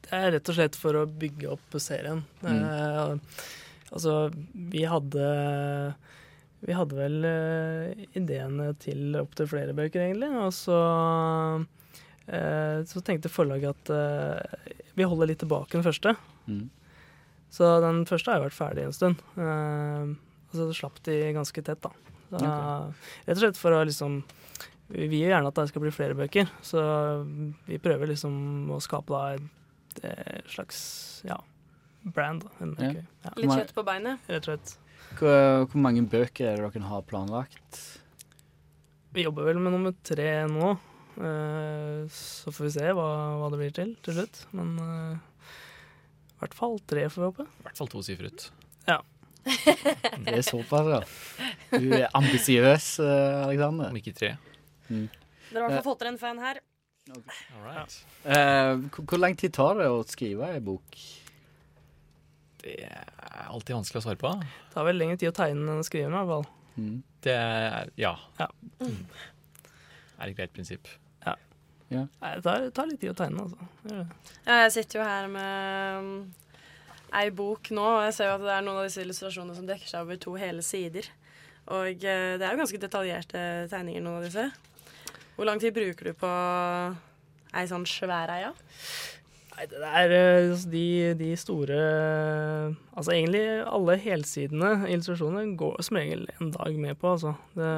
Det 0.03 0.17
er 0.17 0.33
rett 0.35 0.51
og 0.51 0.57
slett 0.57 0.79
for 0.79 0.99
å 0.99 1.07
bygge 1.07 1.53
opp 1.55 1.79
serien. 1.83 2.25
Mm. 2.43 2.63
Uh, 2.65 3.45
altså, 3.93 4.17
vi 4.73 4.83
hadde 4.89 5.29
Vi 6.65 6.75
hadde 6.75 6.99
vel 6.99 7.21
uh, 7.23 8.07
ideene 8.19 8.73
til 8.83 9.15
opptil 9.21 9.51
flere 9.53 9.77
bøker, 9.79 10.09
egentlig. 10.09 10.33
Og 10.43 10.51
så, 10.57 10.81
uh, 11.63 12.79
så 12.83 13.05
tenkte 13.07 13.31
forlaget 13.31 13.95
at 13.95 14.59
vi 14.99 15.07
holder 15.07 15.31
litt 15.31 15.45
tilbake 15.45 15.77
den 15.77 15.87
første. 15.87 16.17
mm. 16.51 16.67
Så 17.49 17.65
den 17.81 18.03
første 18.05 18.29
har 18.29 18.43
jo 18.43 18.45
vært 18.45 18.59
ferdig 18.59 18.83
en 18.85 18.93
stund. 18.93 19.21
Og 19.39 20.51
så 20.53 20.67
slapp 20.77 20.99
de 21.07 21.15
ganske 21.33 21.63
tett, 21.65 21.81
da. 21.81 21.95
Rett 22.37 23.37
og 23.37 23.41
slett 23.41 23.61
for 23.61 23.73
å 23.73 23.85
liksom 23.89 24.19
Vi 24.93 25.07
vil 25.09 25.23
jo 25.23 25.31
gjerne 25.31 25.49
at 25.49 25.57
det 25.57 25.69
skal 25.71 25.83
bli 25.85 25.93
flere 25.93 26.17
bøker, 26.17 26.49
så 26.65 26.81
vi 27.69 27.81
prøver 27.81 28.09
liksom 28.13 28.69
å 28.73 28.81
skape 28.81 29.13
da 29.13 29.23
et 29.37 29.55
et 30.03 30.51
slags 30.51 30.81
ja, 31.27 31.39
brand. 32.03 32.45
Da, 32.45 32.51
en 32.65 32.77
Ja. 32.79 32.93
Ja. 33.25 33.33
Litt 33.37 33.51
kjøtt 33.51 33.75
på 33.75 33.85
beinet. 33.87 34.21
Rett 34.29 34.49
og 34.49 34.53
slett. 34.53 34.77
hvor, 35.19 35.67
hvor 35.67 35.81
mange 35.81 36.05
bøker 36.07 36.53
er 36.53 36.57
det 36.61 36.71
dere 36.75 36.91
har 36.91 37.03
planlagt? 37.03 37.81
Vi 39.15 39.25
jobber 39.25 39.49
vel 39.49 39.59
med 39.59 39.73
nummer 39.73 39.95
tre 40.05 40.47
nå. 40.47 40.77
Eh, 41.19 42.07
så 42.13 42.53
får 42.55 42.65
vi 42.69 42.75
se 42.77 42.93
hva, 42.95 43.09
hva 43.41 43.49
det 43.51 43.59
blir 43.63 43.75
til 43.75 43.97
til 44.05 44.21
slutt. 44.21 44.45
Men 44.55 44.77
eh, 44.85 45.53
i 46.37 46.41
hvert 46.43 46.55
fall 46.55 46.79
tre, 46.87 47.09
får 47.11 47.23
vi 47.23 47.31
håpe. 47.33 47.49
I 47.49 47.67
hvert 47.67 47.81
fall 47.81 47.91
tosifret. 47.91 48.51
Det 50.25 50.35
er 50.35 50.45
såpass, 50.47 50.91
ja. 50.93 51.01
Du 51.73 51.93
er 51.97 52.09
ambisiøs, 52.17 52.89
eh, 53.05 53.39
Alexander. 53.45 53.93
Om 53.93 54.01
ikke 54.01 54.15
tre. 54.17 54.35
Mm. 54.89 55.07
Dere 55.49 55.63
har 55.63 55.71
i 55.71 55.77
hvert 55.77 55.79
fall 55.79 55.87
fått 55.91 56.03
dere 56.05 56.13
en 56.15 56.21
fan 56.21 56.43
her. 56.43 56.61
All 57.15 57.65
right. 57.65 57.97
Eh, 58.25 58.75
hvor, 58.93 59.07
hvor 59.09 59.23
lang 59.23 59.39
tid 59.41 59.57
tar 59.57 59.81
det 59.81 59.89
å 59.89 60.05
skrive 60.09 60.51
ei 60.53 60.61
bok? 60.65 61.01
Det 62.63 62.77
er 62.85 63.49
alltid 63.49 63.79
vanskelig 63.79 64.03
å 64.03 64.07
svare 64.11 64.21
på. 64.21 64.33
Det 64.45 64.77
tar 64.77 64.89
vel 64.89 65.01
lengre 65.01 65.21
tid 65.21 65.33
å 65.33 65.37
tegne 65.37 65.65
enn 65.65 65.83
å 65.83 65.89
skrive, 65.89 66.11
i 66.11 66.17
hvert 66.17 66.33
fall. 66.35 66.49
Mm. 66.79 66.97
Det 67.25 67.35
er 67.35 67.93
ja. 67.99 68.15
Ja. 68.39 68.49
Mm. 68.85 69.05
er 70.19 70.31
et 70.31 70.39
greit 70.39 70.55
prinsipp. 70.55 70.91
Nei, 71.89 72.05
det 72.21 72.43
tar, 72.45 72.61
det 72.61 72.75
tar 72.77 72.89
litt 72.91 73.01
tid 73.01 73.15
å 73.15 73.17
tegne, 73.17 73.47
altså. 73.47 73.69
Det 73.83 73.95
det. 73.97 74.35
Ja, 74.45 74.59
jeg 74.67 74.73
sitter 74.75 75.01
jo 75.01 75.07
her 75.09 75.29
med 75.33 76.03
um, 76.05 76.11
ei 77.17 77.31
bok 77.35 77.71
nå, 77.75 77.85
og 77.99 78.07
jeg 78.09 78.17
ser 78.19 78.31
jo 78.31 78.37
at 78.39 78.45
det 78.45 78.55
er 78.55 78.65
noen 78.67 78.81
av 78.81 78.89
disse 78.89 79.03
illustrasjonene 79.05 79.57
som 79.57 79.69
dekker 79.69 79.91
seg 79.91 80.05
over 80.05 80.21
to 80.21 80.35
hele 80.41 80.65
sider. 80.67 81.09
Og 81.69 82.05
eh, 82.05 82.35
det 82.41 82.45
er 82.45 82.55
jo 82.55 82.63
ganske 82.63 82.81
detaljerte 82.81 83.45
tegninger, 83.73 84.05
noen 84.05 84.21
av 84.21 84.27
disse. 84.29 84.49
Hvor 85.37 85.49
lang 85.49 85.61
tid 85.63 85.77
bruker 85.77 86.11
du 86.11 86.19
på 86.19 86.33
ei 87.59 87.69
sånn 87.71 87.87
svær 87.89 88.33
eia? 88.35 88.51
Ja? 88.51 88.53
Nei, 89.59 89.65
det 89.73 89.93
er 90.01 90.13
eh, 90.15 90.67
de, 90.71 90.89
de 91.19 91.29
store 91.39 91.79
Altså 92.95 93.15
egentlig 93.15 93.43
alle 93.67 93.97
helsidene 93.99 94.85
illustrasjoner 94.87 95.49
går 95.59 95.81
som 95.83 95.99
regel 95.99 96.29
en 96.39 96.53
dag 96.55 96.79
med 96.79 96.99
på, 97.01 97.17
altså. 97.17 97.35
Det, 97.59 97.73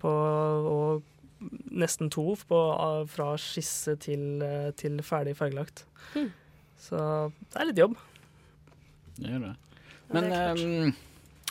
på, 0.00 0.10
og 0.10 1.06
nesten 1.72 2.10
to 2.12 2.26
på, 2.48 2.60
fra 3.08 3.30
skisse 3.40 3.96
til, 4.04 4.42
eh, 4.44 4.70
til 4.76 5.00
ferdig 5.04 5.36
fargelagt. 5.38 5.86
Hmm. 6.12 6.28
Så 6.80 6.98
det 7.50 7.60
er 7.60 7.68
litt 7.68 7.80
jobb. 7.80 7.96
Det 9.20 9.28
gjør 9.28 9.46
det. 9.48 9.54
Ja, 10.10 10.14
Men 10.16 10.28
det 10.32 10.40
um, 10.40 10.60
ehm, 10.64 10.94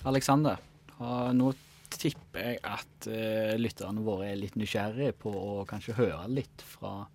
Alexander, 0.09 0.59
ah, 0.97 1.29
nå 1.35 1.53
tipper 1.93 2.43
jeg 2.43 2.59
at 2.67 3.07
uh, 3.09 3.53
lytterne 3.59 4.03
våre 4.05 4.29
er 4.31 4.39
litt 4.39 4.57
nysgjerrige 4.59 5.15
på 5.21 5.31
å 5.33 5.63
kanskje 5.69 5.97
høre 5.97 6.25
litt 6.31 6.63
fra 6.75 7.07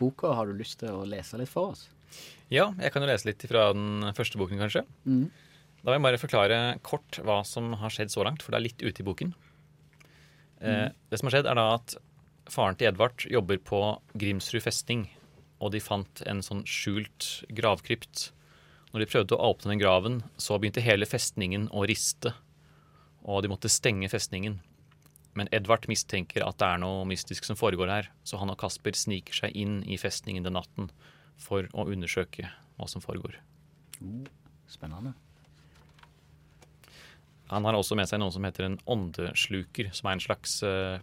boka. 0.00 0.34
Har 0.36 0.50
du 0.50 0.58
lyst 0.58 0.80
til 0.82 1.02
å 1.02 1.06
lese 1.08 1.40
litt 1.40 1.52
for 1.52 1.74
oss? 1.74 1.86
Ja, 2.50 2.70
jeg 2.80 2.92
kan 2.92 3.04
jo 3.04 3.10
lese 3.10 3.30
litt 3.30 3.44
fra 3.46 3.70
den 3.76 4.10
første 4.16 4.40
boken, 4.40 4.60
kanskje. 4.60 4.84
Mm. 5.04 5.28
Da 5.80 5.88
vil 5.88 5.96
jeg 5.96 6.06
bare 6.08 6.20
forklare 6.20 6.58
kort 6.84 7.20
hva 7.24 7.40
som 7.46 7.72
har 7.80 7.92
skjedd 7.94 8.12
så 8.12 8.24
langt, 8.26 8.42
for 8.44 8.52
det 8.52 8.60
er 8.60 8.66
litt 8.66 8.82
ute 8.84 9.02
i 9.02 9.06
boken. 9.06 9.32
Eh, 10.60 10.88
det 10.92 11.20
som 11.20 11.30
har 11.30 11.38
skjedd, 11.38 11.48
er 11.48 11.56
da 11.56 11.66
at 11.78 11.94
faren 12.50 12.76
til 12.76 12.90
Edvard 12.90 13.24
jobber 13.30 13.60
på 13.64 13.80
Grimsrud 14.18 14.64
festning, 14.64 15.06
og 15.60 15.74
de 15.74 15.82
fant 15.84 16.22
en 16.28 16.40
sånn 16.44 16.64
skjult 16.68 17.44
gravkrypt. 17.52 18.30
Når 18.90 19.04
de 19.04 19.10
prøvde 19.12 19.36
å 19.36 19.52
åpne 19.52 19.74
den 19.74 19.82
graven, 19.82 20.18
så 20.40 20.58
begynte 20.58 20.82
hele 20.82 21.06
festningen 21.06 21.68
å 21.70 21.84
riste, 21.88 22.32
og 23.22 23.44
de 23.44 23.52
måtte 23.52 23.70
stenge 23.70 24.08
festningen. 24.10 24.58
Men 25.38 25.50
Edvard 25.54 25.86
mistenker 25.86 26.42
at 26.42 26.58
det 26.58 26.66
er 26.66 26.80
noe 26.82 27.06
mystisk 27.06 27.46
som 27.46 27.58
foregår 27.58 27.92
her, 27.92 28.10
så 28.26 28.40
han 28.40 28.50
og 28.50 28.58
Kasper 28.58 28.96
sniker 28.98 29.36
seg 29.36 29.54
inn 29.54 29.80
i 29.86 30.00
festningen 30.00 30.46
den 30.46 30.56
natten 30.58 30.90
for 31.40 31.68
å 31.70 31.86
undersøke 31.86 32.48
hva 32.76 32.88
som 32.90 33.04
foregår. 33.04 33.36
Spennende. 34.70 35.14
Han 37.50 37.66
har 37.66 37.74
også 37.74 37.96
med 37.98 38.06
seg 38.06 38.20
noe 38.22 38.32
som 38.34 38.44
heter 38.46 38.66
en 38.66 38.80
åndesluker, 38.90 39.90
som 39.94 40.08
er 40.08 40.16
en 40.16 40.22
slags 40.22 40.60
eh, 40.66 41.02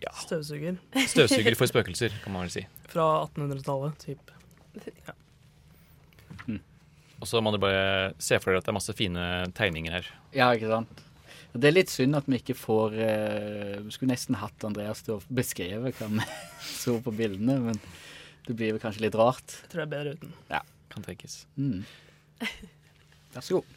ja, 0.00 0.12
Støvsuger 0.16 0.78
støvsuger 1.06 1.56
for 1.58 1.70
spøkelser, 1.72 2.14
kan 2.24 2.34
man 2.34 2.46
vel 2.46 2.54
si. 2.54 2.66
fra 2.90 3.08
1800-tallet, 3.28 3.98
typ. 4.06 4.32
Og 7.20 7.28
så 7.28 7.40
må 7.44 7.52
du 7.52 7.60
bare 7.60 8.14
se 8.22 8.38
for 8.40 8.50
dere 8.50 8.62
at 8.62 8.66
det 8.66 8.72
er 8.72 8.78
masse 8.78 8.94
fine 8.96 9.24
tegninger 9.56 9.92
her. 9.98 10.06
Ja, 10.32 10.48
ikke 10.56 10.70
sant? 10.70 11.02
Det 11.52 11.66
er 11.68 11.74
litt 11.74 11.90
synd 11.92 12.14
at 12.16 12.28
vi 12.30 12.38
ikke 12.38 12.54
får 12.54 12.94
eh, 12.94 13.80
Vi 13.82 13.90
skulle 13.90 14.12
nesten 14.12 14.36
hatt 14.38 14.62
Andreas 14.64 15.02
til 15.02 15.16
å 15.16 15.22
beskrive 15.34 15.90
hva 15.90 16.08
vi 16.14 16.24
så 16.82 16.94
på 17.02 17.12
bildene, 17.14 17.58
men 17.66 17.80
det 18.46 18.54
blir 18.56 18.72
vel 18.72 18.82
kanskje 18.82 19.04
litt 19.04 19.18
rart. 19.18 19.58
Jeg 19.64 19.72
tror 19.72 19.82
det 19.82 19.86
er 19.88 19.92
bedre 19.96 20.14
uten. 20.16 20.32
Ja. 20.48 20.62
Kan 20.90 21.04
tenkes. 21.06 21.42
Mm. 21.60 21.82
Vær 23.34 23.44
så 23.46 23.58
god. 23.60 23.76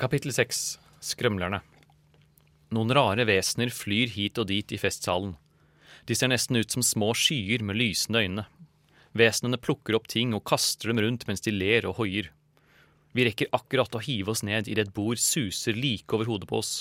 Kapittel 0.00 0.34
6. 0.34 0.64
Skrømlerne. 1.14 1.62
Noen 2.74 2.90
rare 2.96 3.28
vesener 3.28 3.70
flyr 3.70 4.10
hit 4.16 4.40
og 4.42 4.48
dit 4.50 4.74
i 4.74 4.80
festsalen. 4.80 5.36
De 6.04 6.16
ser 6.16 6.28
nesten 6.28 6.56
ut 6.60 6.70
som 6.70 6.84
små 6.84 7.12
skyer 7.16 7.64
med 7.64 7.78
lysende 7.80 8.20
øyne. 8.24 8.46
Vesenene 9.14 9.60
plukker 9.60 9.96
opp 9.96 10.08
ting 10.10 10.34
og 10.36 10.44
kaster 10.48 10.90
dem 10.90 11.00
rundt 11.00 11.24
mens 11.28 11.44
de 11.44 11.54
ler 11.54 11.86
og 11.88 12.00
hoier. 12.00 12.32
Vi 13.14 13.24
rekker 13.28 13.52
akkurat 13.54 13.94
å 13.94 14.02
hive 14.02 14.32
oss 14.34 14.42
ned 14.42 14.66
idet 14.68 14.88
et 14.88 14.94
bord 14.94 15.20
suser 15.22 15.76
like 15.78 16.10
over 16.16 16.26
hodet 16.26 16.50
på 16.50 16.58
oss. 16.58 16.72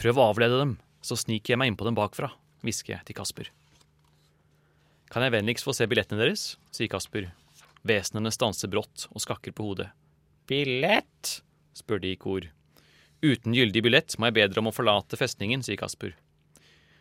Prøv 0.00 0.18
å 0.18 0.30
avlede 0.32 0.56
dem, 0.58 0.78
så 1.04 1.18
sniker 1.20 1.52
jeg 1.52 1.60
meg 1.60 1.70
innpå 1.70 1.86
dem 1.86 1.98
bakfra, 1.98 2.32
hvisker 2.64 2.96
jeg 2.96 3.06
til 3.10 3.18
Kasper. 3.18 3.50
Kan 5.12 5.22
jeg 5.22 5.34
vennligst 5.36 5.68
få 5.68 5.74
se 5.76 5.86
billettene 5.86 6.24
deres? 6.24 6.56
sier 6.74 6.88
Kasper. 6.90 7.28
Vesenene 7.84 8.32
stanser 8.32 8.72
brått 8.72 9.06
og 9.12 9.22
skakker 9.22 9.52
på 9.54 9.68
hodet. 9.68 9.90
Billett? 10.48 11.38
spør 11.76 12.00
de 12.00 12.14
i 12.14 12.18
kor. 12.18 12.48
Uten 13.20 13.54
gyldig 13.54 13.84
billett 13.84 14.16
må 14.18 14.30
jeg 14.30 14.38
be 14.38 14.48
dere 14.48 14.64
om 14.64 14.72
å 14.72 14.74
forlate 14.74 15.20
festningen, 15.20 15.62
sier 15.62 15.78
Kasper. 15.78 16.16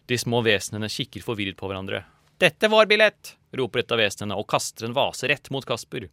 De 0.05 0.17
små 0.19 0.41
vesenene 0.43 0.89
kikker 0.91 1.23
forvirret 1.23 1.57
på 1.59 1.69
hverandre. 1.69 2.03
Dette 2.41 2.67
var 2.67 2.89
billett! 2.89 3.37
roper 3.53 3.83
et 3.83 3.91
av 3.93 4.01
vesenene 4.01 4.35
og 4.39 4.47
kaster 4.49 4.87
en 4.87 4.95
vase 4.97 5.29
rett 5.29 5.49
mot 5.53 5.65
Kasper. 5.65 6.09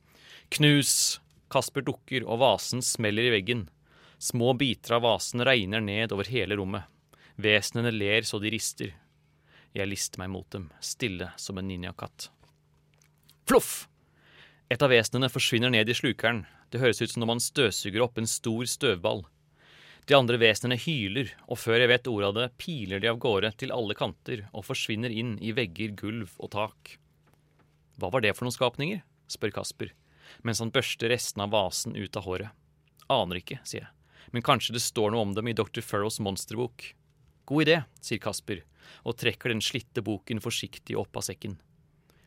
Knus! 0.54 1.20
Kasper 1.50 1.82
dukker, 1.82 2.22
og 2.28 2.38
vasen 2.42 2.84
smeller 2.84 3.26
i 3.26 3.32
veggen. 3.34 3.64
Små 4.20 4.52
biter 4.54 4.98
av 4.98 5.06
vasen 5.06 5.42
regner 5.42 5.82
ned 5.82 6.12
over 6.14 6.28
hele 6.30 6.58
rommet. 6.60 6.86
Vesenene 7.40 7.90
ler 7.90 8.22
så 8.28 8.38
de 8.38 8.52
rister. 8.52 8.92
Jeg 9.74 9.88
lister 9.88 10.20
meg 10.22 10.30
mot 10.30 10.46
dem, 10.52 10.68
stille 10.84 11.32
som 11.40 11.58
en 11.58 11.66
ninjakatt. 11.66 12.28
Floff! 13.48 13.88
Et 14.70 14.82
av 14.82 14.92
vesenene 14.92 15.30
forsvinner 15.32 15.72
ned 15.72 15.88
i 15.90 15.96
slukeren. 15.96 16.44
Det 16.70 16.78
høres 16.78 17.00
ut 17.02 17.10
som 17.10 17.24
når 17.24 17.32
man 17.32 17.42
støvsuger 17.42 18.04
opp 18.04 18.20
en 18.20 18.30
stor 18.30 18.68
støvball. 18.70 19.24
De 20.10 20.16
andre 20.18 20.40
vesenene 20.42 20.74
hyler, 20.82 21.28
og 21.46 21.60
før 21.62 21.84
jeg 21.84 21.88
vet 21.92 22.08
ordet 22.10 22.28
av 22.32 22.34
det, 22.34 22.46
piler 22.58 22.98
de 22.98 23.06
av 23.06 23.18
gårde 23.22 23.52
til 23.62 23.70
alle 23.70 23.94
kanter 23.94 24.40
og 24.50 24.64
forsvinner 24.66 25.12
inn 25.14 25.36
i 25.38 25.52
vegger, 25.54 25.92
gulv 25.94 26.32
og 26.42 26.50
tak. 26.50 26.96
Hva 27.94 28.10
var 28.10 28.24
det 28.24 28.32
for 28.34 28.48
noen 28.48 28.56
skapninger? 28.56 29.04
spør 29.30 29.52
Kasper, 29.60 29.92
mens 30.42 30.58
han 30.58 30.72
børster 30.74 31.14
restene 31.14 31.46
av 31.46 31.54
vasen 31.54 31.94
ut 31.94 32.18
av 32.18 32.26
håret. 32.26 32.50
Aner 33.06 33.38
ikke, 33.38 33.60
sier 33.62 33.84
jeg, 33.84 34.18
men 34.34 34.42
kanskje 34.42 34.74
det 34.74 34.82
står 34.82 35.14
noe 35.14 35.28
om 35.28 35.36
dem 35.36 35.46
i 35.46 35.54
Dr. 35.54 35.78
Furrows 35.78 36.18
monsterbok. 36.18 36.88
God 37.46 37.68
idé, 37.68 37.78
sier 38.02 38.18
Kasper, 38.18 38.64
og 39.06 39.14
trekker 39.22 39.54
den 39.54 39.62
slitte 39.62 40.02
boken 40.02 40.42
forsiktig 40.42 40.98
opp 40.98 41.22
av 41.22 41.28
sekken. 41.28 41.60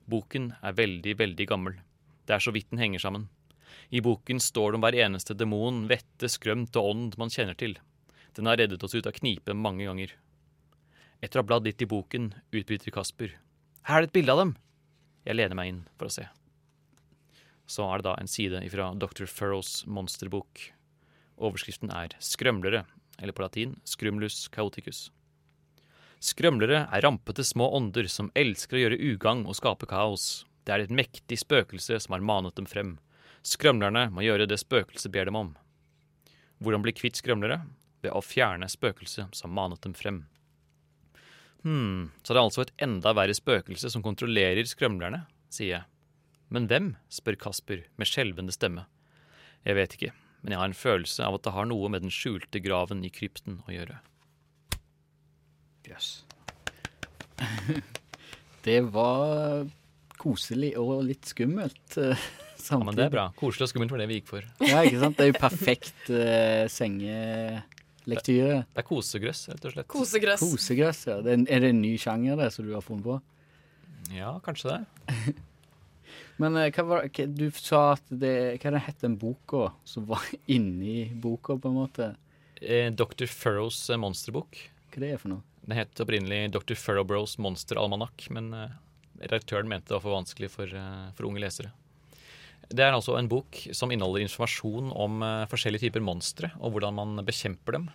Boken 0.07 0.53
er 0.63 0.79
veldig, 0.79 1.19
veldig 1.19 1.51
gammel. 1.51 1.81
Det 2.23 2.39
er 2.39 2.47
så 2.47 2.55
vidt 2.55 2.71
den 2.71 2.79
henger 2.79 3.03
sammen. 3.03 3.27
I 3.89 4.01
boken 4.01 4.39
står 4.41 4.71
det 4.71 4.79
om 4.79 4.85
hver 4.85 4.97
eneste 5.05 5.35
demon, 5.37 5.85
vette, 5.91 6.29
skrømt 6.29 6.75
og 6.79 6.89
ånd 6.91 7.17
man 7.21 7.33
kjenner 7.33 7.57
til. 7.59 7.77
Den 8.33 8.49
har 8.49 8.57
reddet 8.57 8.83
oss 8.83 8.95
ut 8.95 9.07
av 9.07 9.15
knipe 9.17 9.53
mange 9.53 9.85
ganger. 9.85 10.15
Etter 11.23 11.39
å 11.39 11.43
ha 11.43 11.49
bladd 11.51 11.67
litt 11.69 11.81
i 11.81 11.89
boken, 11.89 12.33
utbryter 12.51 12.91
Kasper. 12.93 13.35
Her 13.87 14.01
er 14.01 14.05
det 14.05 14.11
et 14.11 14.17
bilde 14.17 14.33
av 14.33 14.41
dem! 14.41 14.55
Jeg 15.23 15.37
lener 15.39 15.55
meg 15.55 15.69
inn 15.71 15.83
for 15.95 16.09
å 16.09 16.13
se. 16.13 16.25
Så 17.69 17.85
er 17.87 18.01
det 18.01 18.09
da 18.09 18.15
en 18.19 18.27
side 18.27 18.59
fra 18.73 18.89
Dr. 18.99 19.27
Furrows 19.29 19.83
monsterbok. 19.87 20.71
Overskriften 21.39 21.93
er 21.95 22.17
Skrømlere, 22.19 22.83
eller 23.21 23.35
på 23.35 23.45
latin 23.45 23.77
Skrumlus 23.87 24.49
chaoticus. 24.51 25.07
Skrømlere 26.23 26.85
er 26.87 27.03
rampete 27.03 27.43
små 27.43 27.69
ånder 27.75 28.07
som 28.11 28.31
elsker 28.39 28.77
å 28.77 28.83
gjøre 28.83 28.99
ugagn 29.13 29.45
og 29.47 29.57
skape 29.59 29.87
kaos. 29.89 30.45
Det 30.63 30.71
er 30.71 30.85
et 30.85 30.93
mektig 30.95 31.41
spøkelse 31.41 31.97
som 31.99 32.15
har 32.15 32.23
manet 32.23 32.55
dem 32.55 32.67
frem. 32.69 32.93
Skrømlerne 33.43 34.07
må 34.15 34.23
gjøre 34.23 34.47
det 34.47 34.61
spøkelset 34.61 35.11
ber 35.11 35.27
dem 35.27 35.35
om. 35.35 35.49
Hvordan 36.63 36.83
bli 36.85 36.93
kvitt 36.95 37.19
skrømlere? 37.19 37.61
Ved 38.03 38.15
å 38.15 38.23
fjerne 38.23 38.69
spøkelset 38.71 39.35
som 39.35 39.51
manet 39.55 39.83
dem 39.83 39.95
frem. 39.95 40.23
Hm, 41.63 42.11
så 42.23 42.33
det 42.33 42.39
er 42.39 42.43
altså 42.43 42.63
et 42.65 42.73
enda 42.83 43.13
verre 43.15 43.35
spøkelse 43.35 43.91
som 43.91 44.03
kontrollerer 44.03 44.67
skrømlerne, 44.67 45.23
sier 45.51 45.77
jeg. 45.77 45.83
Men 46.53 46.67
hvem? 46.69 46.89
spør 47.11 47.39
Kasper 47.39 47.85
med 47.97 48.09
skjelvende 48.09 48.55
stemme. 48.55 48.85
Jeg 49.63 49.77
vet 49.79 49.95
ikke, 49.95 50.11
men 50.43 50.53
jeg 50.53 50.59
har 50.59 50.69
en 50.69 50.77
følelse 50.77 51.23
av 51.23 51.37
at 51.37 51.45
det 51.47 51.53
har 51.55 51.67
noe 51.69 51.91
med 51.91 52.03
den 52.03 52.13
skjulte 52.13 52.59
graven 52.63 53.03
i 53.07 53.11
krypten 53.11 53.61
å 53.67 53.75
gjøre. 53.75 53.99
Jøss. 55.87 56.11
Det 58.63 58.79
var 58.95 59.65
koselig 60.15 60.69
og 60.79 61.01
litt 61.03 61.27
skummelt 61.27 61.97
eh, 62.71 62.75
Ja, 62.75 62.79
men 62.87 62.97
det 62.97 63.05
er 63.07 63.13
bra. 63.13 63.27
Koselig 63.39 63.67
og 63.67 63.71
skummelt 63.73 63.93
var 63.93 64.03
det 64.03 64.09
vi 64.11 64.19
gikk 64.21 64.31
for. 64.31 64.47
Ja, 64.71 64.81
ikke 64.85 65.01
sant? 65.03 65.17
Det 65.19 65.25
er 65.25 65.31
jo 65.31 65.37
perfekt 65.39 66.09
uh, 66.09 66.65
sengelektyre. 66.71 68.59
Det 68.65 68.83
er 68.83 68.87
kosegrøss, 68.87 69.45
rett 69.53 69.69
og 69.69 69.75
slett. 69.75 69.89
Kosegrøss. 69.93 70.43
Kosegrøss, 70.43 71.05
ja. 71.11 71.21
Det 71.25 71.35
er, 71.35 71.47
er 71.57 71.65
det 71.65 71.73
en 71.75 71.81
ny 71.83 71.95
sjanger 72.01 72.39
det 72.39 72.51
som 72.55 72.67
du 72.67 72.73
har 72.75 72.85
funnet 72.85 73.07
på? 73.07 73.19
Ja, 74.13 74.35
kanskje 74.45 74.77
det. 74.77 75.35
Men 76.41 76.57
uh, 76.57 76.67
hva 76.73 76.85
var 76.89 77.07
hva, 77.07 77.25
Du 77.29 77.45
sa 77.53 77.79
at 77.93 78.05
det 78.09 78.33
Hva 78.57 78.71
er 78.71 78.75
det 78.75 78.85
het 78.87 79.03
den 79.05 79.15
boka 79.21 79.69
som 79.87 80.07
var 80.09 80.25
inni 80.55 81.07
boka, 81.13 81.57
på 81.57 81.71
en 81.71 81.81
måte? 81.83 82.13
Eh, 82.63 82.91
Dr. 82.91 83.27
Furrows 83.27 83.89
eh, 83.89 83.99
monsterbok. 83.99 84.57
Hva 84.93 85.03
det 85.03 85.11
er 85.13 85.19
for 85.21 85.33
noe? 85.33 85.43
Den 85.63 85.77
het 85.79 85.99
opprinnelig 86.03 86.51
Dr. 86.51 86.75
Furrowbros 86.79 87.37
monsteralmanakk, 87.41 88.27
men 88.35 88.49
eh, 88.55 88.75
redaktøren 89.23 89.69
mente 89.71 89.89
det 89.89 89.97
var 89.97 90.03
for 90.03 90.17
vanskelig 90.17 90.49
for, 90.51 90.67
eh, 90.67 91.09
for 91.15 91.29
unge 91.29 91.43
lesere. 91.43 91.71
Det 92.69 92.83
er 92.85 92.93
altså 92.95 93.17
en 93.19 93.27
bok 93.29 93.57
som 93.75 93.91
inneholder 93.91 94.23
informasjon 94.23 94.91
om 94.95 95.21
eh, 95.25 95.43
forskjellige 95.51 95.87
typer 95.89 96.01
monstre, 96.05 96.51
og 96.59 96.71
hvordan 96.75 96.95
man 96.95 97.25
bekjemper 97.27 97.75
dem. 97.79 97.89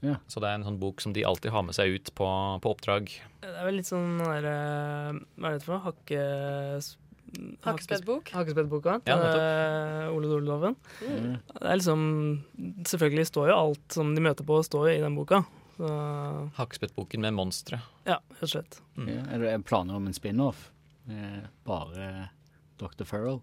Ja. 0.00 0.14
Så 0.32 0.40
det 0.40 0.48
er 0.48 0.54
en 0.56 0.64
sånn 0.64 0.78
bok 0.80 1.02
som 1.04 1.12
de 1.12 1.26
alltid 1.28 1.52
har 1.52 1.62
med 1.66 1.74
seg 1.76 1.92
ut 1.98 2.08
på, 2.16 2.24
på 2.64 2.70
oppdrag. 2.72 3.10
Det 3.42 3.50
er 3.50 3.66
vel 3.66 3.76
litt 3.80 3.88
sånn 3.90 4.14
den 4.16 4.24
derre 4.24 4.54
Hva 5.36 5.50
er 5.50 5.58
det 5.58 5.64
for 5.66 5.76
noe? 5.76 5.84
Hakke... 5.90 6.22
Hakkespettbok. 7.62 8.30
Hakkespettboka 8.34 8.96
Ja, 9.06 9.14
til 9.14 9.20
nettopp. 9.20 9.42
eh, 9.44 10.14
Ole 10.16 10.30
Doleloven. 10.32 10.74
Mm. 11.04 11.28
Det 11.52 11.60
er 11.70 11.76
liksom 11.78 12.00
Selvfølgelig 12.90 13.26
står 13.28 13.52
jo 13.52 13.58
alt 13.60 13.94
som 13.94 14.14
de 14.16 14.24
møter 14.24 14.46
på, 14.48 14.56
står 14.66 14.88
jo 14.88 14.96
i 14.96 15.04
den 15.04 15.14
boka. 15.18 15.44
Så 15.76 15.92
Hakkespettboken 16.58 17.22
med 17.22 17.36
monstre. 17.36 17.78
ja, 18.08 18.16
rett 18.34 18.42
og 18.48 18.50
slett. 18.56 18.80
Mm. 18.96 19.08
Ja, 19.12 19.22
er 19.36 19.44
det 19.44 19.54
planer 19.68 20.00
om 20.00 20.06
en 20.10 20.16
spin-off? 20.16 20.70
bare 21.66 22.30
Dr. 22.80 23.06
Farrell? 23.08 23.40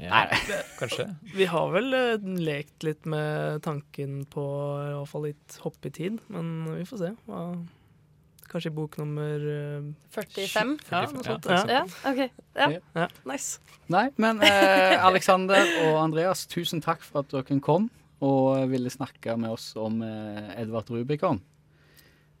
Ja, 0.00 0.24
kanskje. 0.80 1.06
Vi 1.36 1.46
har 1.46 1.70
vel 1.74 1.94
uh, 1.94 2.28
lekt 2.42 2.82
litt 2.86 3.06
med 3.06 3.62
tanken 3.66 4.24
på 4.30 4.42
i 4.82 4.92
hvert 4.96 5.12
fall 5.12 5.28
litt 5.28 5.58
hopp 5.62 5.86
i 5.86 5.92
tid, 5.94 6.18
men 6.34 6.54
vi 6.72 6.82
får 6.88 7.02
se. 7.04 7.10
Hva, 7.28 7.44
kanskje 8.50 8.72
i 8.72 8.74
bok 8.74 8.98
nummer 8.98 9.44
uh, 9.46 9.90
45. 10.16 10.76
Ja, 10.90 11.04
noe 11.14 11.26
sånt. 11.26 11.46
Ja. 11.50 11.62
Ja, 11.78 11.84
OK. 12.10 12.24
Ja. 12.58 12.70
Ja. 13.04 13.08
Nice. 13.30 13.78
Nei, 13.92 14.08
men 14.18 14.42
uh, 14.42 14.96
Alexander 15.10 15.62
og 15.84 16.00
Andreas, 16.02 16.48
tusen 16.50 16.82
takk 16.82 17.06
for 17.06 17.22
at 17.22 17.30
dere 17.34 17.62
kom 17.62 17.90
og 18.24 18.70
ville 18.70 18.92
snakke 18.92 19.36
med 19.36 19.52
oss 19.52 19.72
om 19.76 20.00
eh, 20.04 20.54
Edvard 20.62 20.88
Rubicon. 20.88 21.40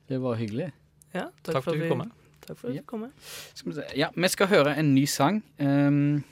Det 0.08 0.20
var 0.22 0.38
hyggelig. 0.40 0.70
Ja, 1.12 1.28
Takk 1.42 1.64
for 1.64 1.74
at 1.74 1.80
du 1.80 1.88
kom 1.90 2.04
kom. 2.04 2.12
Takk 2.46 2.58
for 2.58 2.68
at 2.68 2.76
du 2.76 2.82
kom. 2.86 3.12
Skal 3.54 3.72
vi. 3.72 3.80
Ja, 3.96 4.08
vi 4.16 4.28
skal 4.28 4.46
høre 4.46 4.78
en 4.78 4.94
ny 4.94 5.04
sang. 5.08 5.44
Um, 5.60 6.24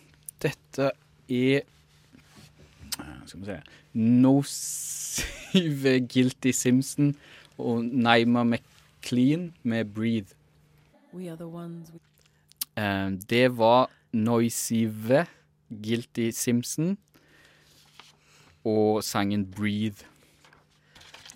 dette 0.43 0.91
er 1.29 1.63
eh, 1.63 1.65
Skal 3.27 3.41
vi 3.41 3.47
se 3.47 3.61
Nosive 3.95 6.01
Guilty 6.09 6.51
Simpson 6.51 7.17
og 7.59 7.85
Naima 7.85 8.45
McLean 8.45 9.55
med 9.63 9.85
'Breathe'. 9.85 10.35
Um, 12.77 13.19
det 13.19 13.59
var 13.59 13.91
Noisive 14.13 15.27
Guilty 15.83 16.31
Simpson 16.31 16.99
og 18.65 19.05
sangen 19.05 19.55
'Breathe'. 19.57 20.12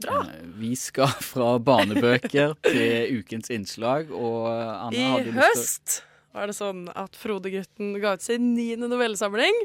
Bra. 0.02 0.18
Eh, 0.28 0.42
vi 0.60 0.72
skal 0.78 1.08
fra 1.32 1.54
barnebøker 1.62 2.56
til 2.66 3.20
ukens 3.20 3.50
innslag, 3.54 4.10
og 4.12 4.48
Anna 4.50 4.92
I 4.96 5.06
hadde 5.12 5.32
lyst 5.32 5.32
til 5.32 5.40
høst 5.42 6.02
var 6.36 6.50
det 6.50 6.56
sånn 6.58 6.82
at 6.92 7.14
Frode-gutten 7.16 7.94
ga 8.02 8.10
ut 8.18 8.24
sin 8.24 8.50
niende 8.52 8.90
novellesamling. 8.92 9.56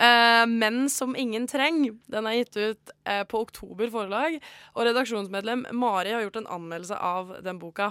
Eh, 0.00 0.44
Men 0.48 0.86
som 0.88 1.12
ingen 1.12 1.44
treng. 1.50 1.82
Den 2.08 2.28
er 2.30 2.38
gitt 2.38 2.56
ut 2.56 2.92
eh, 3.04 3.20
på 3.28 3.42
Oktober 3.44 3.90
forlag. 3.92 4.38
Og 4.72 4.86
redaksjonsmedlem 4.88 5.66
Mari 5.76 6.14
har 6.14 6.24
gjort 6.24 6.40
en 6.40 6.48
anmeldelse 6.56 6.96
av 6.96 7.34
den 7.44 7.60
boka. 7.60 7.90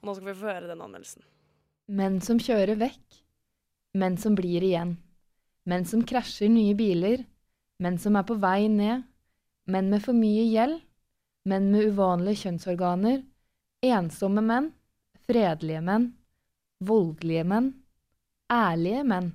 Og 0.00 0.08
nå 0.08 0.14
skal 0.16 0.30
vi 0.30 0.38
få 0.40 0.48
høre 0.48 0.70
den 0.70 0.80
anmeldelsen. 0.80 1.26
Menn 1.92 2.22
som 2.24 2.40
kjører 2.40 2.80
vekk. 2.80 3.20
Menn 4.00 4.16
som 4.16 4.32
blir 4.38 4.64
igjen. 4.64 4.96
Menn 5.68 5.84
som 5.84 6.06
krasjer 6.08 6.48
nye 6.48 6.72
biler. 6.78 7.26
Menn 7.84 8.00
som 8.00 8.16
er 8.16 8.24
på 8.24 8.38
vei 8.40 8.64
ned. 8.72 9.04
menn 9.68 9.92
med 9.92 10.02
for 10.02 10.16
mye 10.16 10.42
gjeld, 10.50 10.80
menn 11.48 11.70
med 11.72 11.90
uvanlige 11.90 12.44
kjønnsorganer, 12.44 13.22
ensomme 13.82 14.42
menn, 14.46 14.70
fredelige 15.26 15.82
menn, 15.84 16.10
voldelige 16.82 17.44
menn, 17.48 17.72
ærlige 18.52 19.02
menn, 19.06 19.32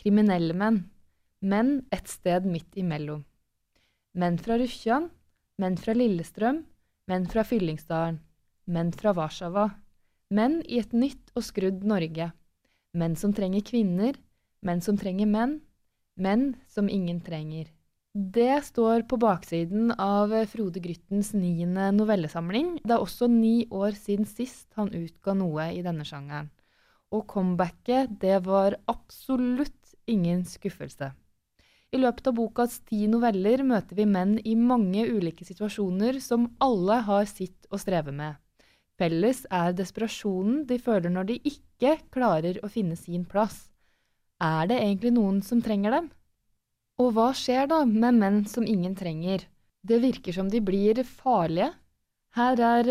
kriminelle 0.00 0.56
menn, 0.56 0.82
menn 1.40 1.78
et 1.94 2.08
sted 2.08 2.48
midt 2.48 2.76
imellom. 2.80 3.24
Menn 4.20 4.36
fra 4.42 4.58
Rukkjan, 4.60 5.08
menn 5.60 5.78
fra 5.80 5.94
Lillestrøm, 5.96 6.64
menn 7.08 7.26
fra 7.30 7.44
Fyllingsdalen, 7.46 8.20
menn 8.70 8.92
fra 8.96 9.14
Warszawa, 9.16 9.68
menn 10.30 10.60
i 10.68 10.80
et 10.82 10.92
nytt 10.92 11.32
og 11.34 11.44
skrudd 11.46 11.84
Norge, 11.86 12.30
menn 12.92 13.16
som 13.16 13.32
trenger 13.34 13.64
kvinner, 13.66 14.16
menn 14.66 14.82
som 14.84 14.98
trenger 15.00 15.28
menn, 15.30 15.60
menn 16.20 16.52
som 16.68 16.88
ingen 16.88 17.20
trenger. 17.24 17.70
Det 18.12 18.64
står 18.64 19.02
på 19.06 19.16
baksiden 19.22 19.92
av 19.94 20.32
Frode 20.50 20.80
Gryttens 20.82 21.28
niende 21.30 21.92
novellesamling. 21.94 22.80
Det 22.82 22.96
er 22.96 23.04
også 23.04 23.28
ni 23.30 23.68
år 23.70 23.94
siden 23.94 24.26
sist 24.26 24.66
han 24.74 24.90
utga 24.90 25.36
noe 25.38 25.68
i 25.70 25.84
denne 25.86 26.02
sjangeren. 26.02 26.48
Og 27.14 27.22
comebacket, 27.30 28.10
det 28.18 28.40
var 28.48 28.74
absolutt 28.90 29.94
ingen 30.10 30.42
skuffelse. 30.42 31.12
I 31.94 32.02
løpet 32.02 32.26
av 32.26 32.34
bokas 32.34 32.80
ti 32.90 33.06
noveller 33.06 33.62
møter 33.62 33.94
vi 33.94 34.10
menn 34.10 34.40
i 34.42 34.58
mange 34.58 35.06
ulike 35.06 35.46
situasjoner 35.46 36.18
som 36.18 36.50
alle 36.58 36.98
har 37.06 37.30
sitt 37.30 37.70
å 37.70 37.78
streve 37.78 38.10
med. 38.10 38.42
Felles 38.98 39.46
er 39.54 39.70
desperasjonen 39.78 40.64
de 40.66 40.82
føler 40.82 41.14
når 41.14 41.30
de 41.30 41.42
ikke 41.46 42.00
klarer 42.10 42.58
å 42.58 42.74
finne 42.74 42.98
sin 42.98 43.22
plass. 43.22 43.68
Er 44.42 44.66
det 44.66 44.82
egentlig 44.82 45.14
noen 45.14 45.44
som 45.46 45.62
trenger 45.62 45.94
dem? 45.94 46.16
Og 47.00 47.14
hva 47.16 47.30
skjer 47.36 47.70
da 47.70 47.80
med 47.88 48.18
menn 48.20 48.42
som 48.48 48.66
ingen 48.68 48.92
trenger? 48.98 49.46
Det 49.80 50.02
virker 50.02 50.36
som 50.36 50.50
de 50.52 50.60
blir 50.60 51.00
farlige. 51.08 51.70
Her 52.36 52.60
er 52.62 52.90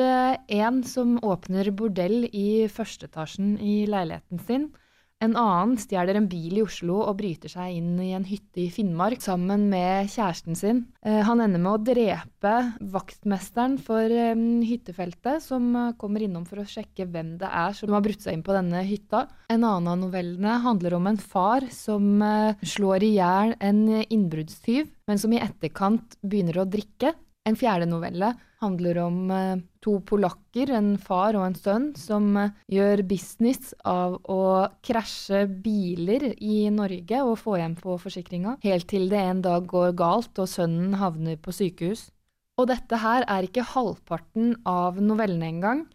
en 0.50 0.82
som 0.84 1.20
åpner 1.24 1.70
bordell 1.72 2.26
i 2.34 2.66
førsteetasjen 2.74 3.54
i 3.62 3.86
leiligheten 3.88 4.42
sin. 4.48 4.66
En 5.20 5.34
annen 5.36 5.76
stjeler 5.76 6.16
en 6.16 6.30
bil 6.32 6.62
i 6.62 6.64
Oslo 6.64 7.02
og 7.04 7.18
bryter 7.20 7.52
seg 7.52 7.76
inn 7.76 7.98
i 8.00 8.14
en 8.16 8.24
hytte 8.24 8.62
i 8.64 8.70
Finnmark 8.72 9.20
sammen 9.20 9.66
med 9.68 10.08
kjæresten 10.14 10.56
sin. 10.56 10.86
Han 11.04 11.44
ender 11.44 11.60
med 11.60 11.74
å 11.74 11.82
drepe 11.90 12.54
vaktmesteren 12.94 13.76
for 13.84 14.08
hyttefeltet, 14.08 15.44
som 15.44 15.76
kommer 16.00 16.24
innom 16.24 16.48
for 16.48 16.64
å 16.64 16.68
sjekke 16.68 17.10
hvem 17.12 17.34
det 17.42 17.52
er 17.52 17.76
som 17.76 17.92
har 17.98 18.06
brutt 18.06 18.24
seg 18.24 18.38
inn 18.38 18.46
på 18.48 18.56
denne 18.56 18.86
hytta. 18.88 19.26
En 19.52 19.66
annen 19.68 19.92
av 19.92 20.00
novellene 20.06 20.56
handler 20.64 20.96
om 20.96 21.12
en 21.12 21.20
far 21.20 21.68
som 21.74 22.24
slår 22.64 23.10
i 23.10 23.16
hjel 23.18 23.58
en 23.60 23.84
innbruddstyv, 24.00 24.88
men 25.12 25.20
som 25.20 25.36
i 25.36 25.44
etterkant 25.44 26.16
begynner 26.24 26.64
å 26.64 26.70
drikke. 26.70 27.12
En 27.44 27.60
fjerde 27.60 27.92
novelle 27.92 28.34
handler 28.62 29.00
om 29.04 29.20
eh, 29.32 29.60
to 29.84 29.98
polakker, 30.06 30.72
en 30.76 30.94
far 31.00 31.38
og 31.40 31.46
en 31.48 31.58
sønn, 31.58 31.90
som 32.00 32.36
eh, 32.40 32.56
gjør 32.76 33.04
business 33.08 33.74
av 33.88 34.18
å 34.30 34.42
krasje 34.86 35.46
biler 35.64 36.30
i 36.36 36.68
Norge 36.74 37.24
og 37.26 37.38
få 37.42 37.58
hjem 37.62 37.78
på 37.80 37.96
forsikringa, 38.02 38.58
helt 38.66 38.90
til 38.92 39.08
det 39.12 39.22
en 39.24 39.44
dag 39.46 39.68
går 39.70 39.96
galt 40.00 40.42
og 40.42 40.52
sønnen 40.52 40.98
havner 41.00 41.40
på 41.40 41.56
sykehus. 41.56 42.10
Og 42.60 42.68
dette 42.72 43.00
her 43.00 43.24
er 43.32 43.48
ikke 43.48 43.68
halvparten 43.72 44.58
av 44.68 45.00
novellene 45.00 45.48
engang. 45.48 45.86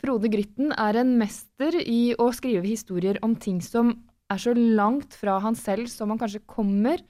Frode 0.00 0.30
Grytten 0.32 0.72
er 0.72 0.96
en 1.00 1.14
mester 1.20 1.76
i 1.80 2.14
å 2.20 2.30
skrive 2.36 2.64
historier 2.64 3.20
om 3.24 3.36
ting 3.36 3.60
som 3.64 3.92
er 4.32 4.40
så 4.40 4.54
langt 4.56 5.16
fra 5.16 5.36
han 5.44 5.56
selv 5.58 5.90
som 5.92 6.12
han 6.12 6.20
kanskje 6.20 6.42
kommer. 6.48 7.02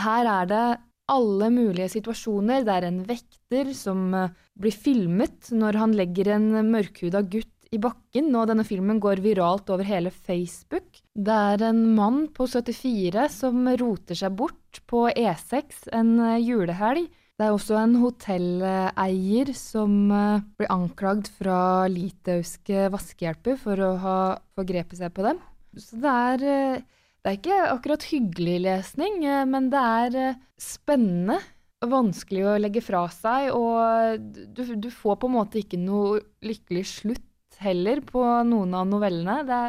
Her 0.00 0.28
er 0.40 0.48
det 0.48 0.64
alle 1.12 1.48
mulige 1.52 1.90
situasjoner. 1.92 2.64
Det 2.66 2.74
er 2.74 2.88
en 2.88 3.00
vekter 3.08 3.72
som 3.76 4.12
eh, 4.16 4.32
blir 4.58 4.74
filmet 4.74 5.52
når 5.54 5.80
han 5.80 5.96
legger 5.96 6.34
en 6.36 6.48
mørkhuda 6.70 7.24
gutt 7.32 7.50
i 7.72 7.80
bakken, 7.80 8.28
og 8.36 8.50
denne 8.50 8.66
filmen 8.68 9.00
går 9.00 9.22
viralt 9.24 9.70
over 9.72 9.86
hele 9.88 10.12
Facebook. 10.12 11.00
Det 11.12 11.38
er 11.54 11.64
en 11.70 11.82
mann 11.96 12.26
på 12.34 12.46
74 12.50 13.26
som 13.32 13.64
roter 13.80 14.18
seg 14.18 14.36
bort 14.36 14.82
på 14.88 15.06
E6 15.08 15.88
en 15.96 16.14
eh, 16.20 16.40
julehelg. 16.44 17.08
Det 17.40 17.46
er 17.46 17.54
også 17.56 17.78
en 17.80 17.96
hotelleier 18.02 19.52
som 19.56 19.94
eh, 20.12 20.44
blir 20.60 20.72
anklagd 20.72 21.32
fra 21.38 21.88
litauiske 21.90 22.90
vaskehjelper 22.92 23.56
for 23.60 23.80
å 23.80 23.94
ha 24.04 24.18
forgrepet 24.56 25.00
seg 25.00 25.14
på 25.16 25.24
dem. 25.30 25.40
Så 25.80 25.96
det 26.02 26.12
er 26.12 26.82
det 27.22 27.30
er 27.30 27.38
ikke 27.38 27.56
akkurat 27.70 28.04
hyggelig 28.10 28.56
lesning, 28.64 29.20
eh, 29.22 29.44
men 29.46 29.68
det 29.70 29.80
er 29.80 30.16
eh, 30.18 30.38
spennende. 30.58 31.38
Vanskelig 31.82 32.44
å 32.46 32.58
legge 32.62 32.78
fra 32.82 33.08
seg, 33.10 33.48
og 33.58 34.22
du, 34.54 34.60
du 34.78 34.86
får 34.94 35.16
på 35.18 35.26
en 35.26 35.34
måte 35.34 35.58
ikke 35.58 35.80
noe 35.82 36.20
lykkelig 36.46 36.84
slutt 36.86 37.58
heller 37.62 37.98
på 38.06 38.22
noen 38.46 38.74
av 38.78 38.86
novellene. 38.90 39.40
Det, 39.46 39.60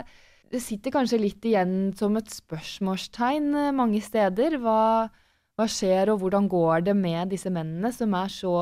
det 0.54 0.62
sitter 0.62 0.94
kanskje 0.94 1.22
litt 1.22 1.46
igjen 1.50 1.92
som 1.98 2.18
et 2.18 2.30
spørsmålstegn 2.34 3.50
eh, 3.68 3.76
mange 3.78 4.02
steder. 4.02 4.58
Hva, 4.62 5.10
hva 5.54 5.70
skjer, 5.70 6.10
og 6.13 6.24
hvordan 6.24 6.50
går 6.50 6.89
det 6.89 6.98
med 6.98 7.34
disse 7.34 7.54
mennene 7.54 7.94
som 7.94 8.18
er 8.18 8.34
så 8.34 8.56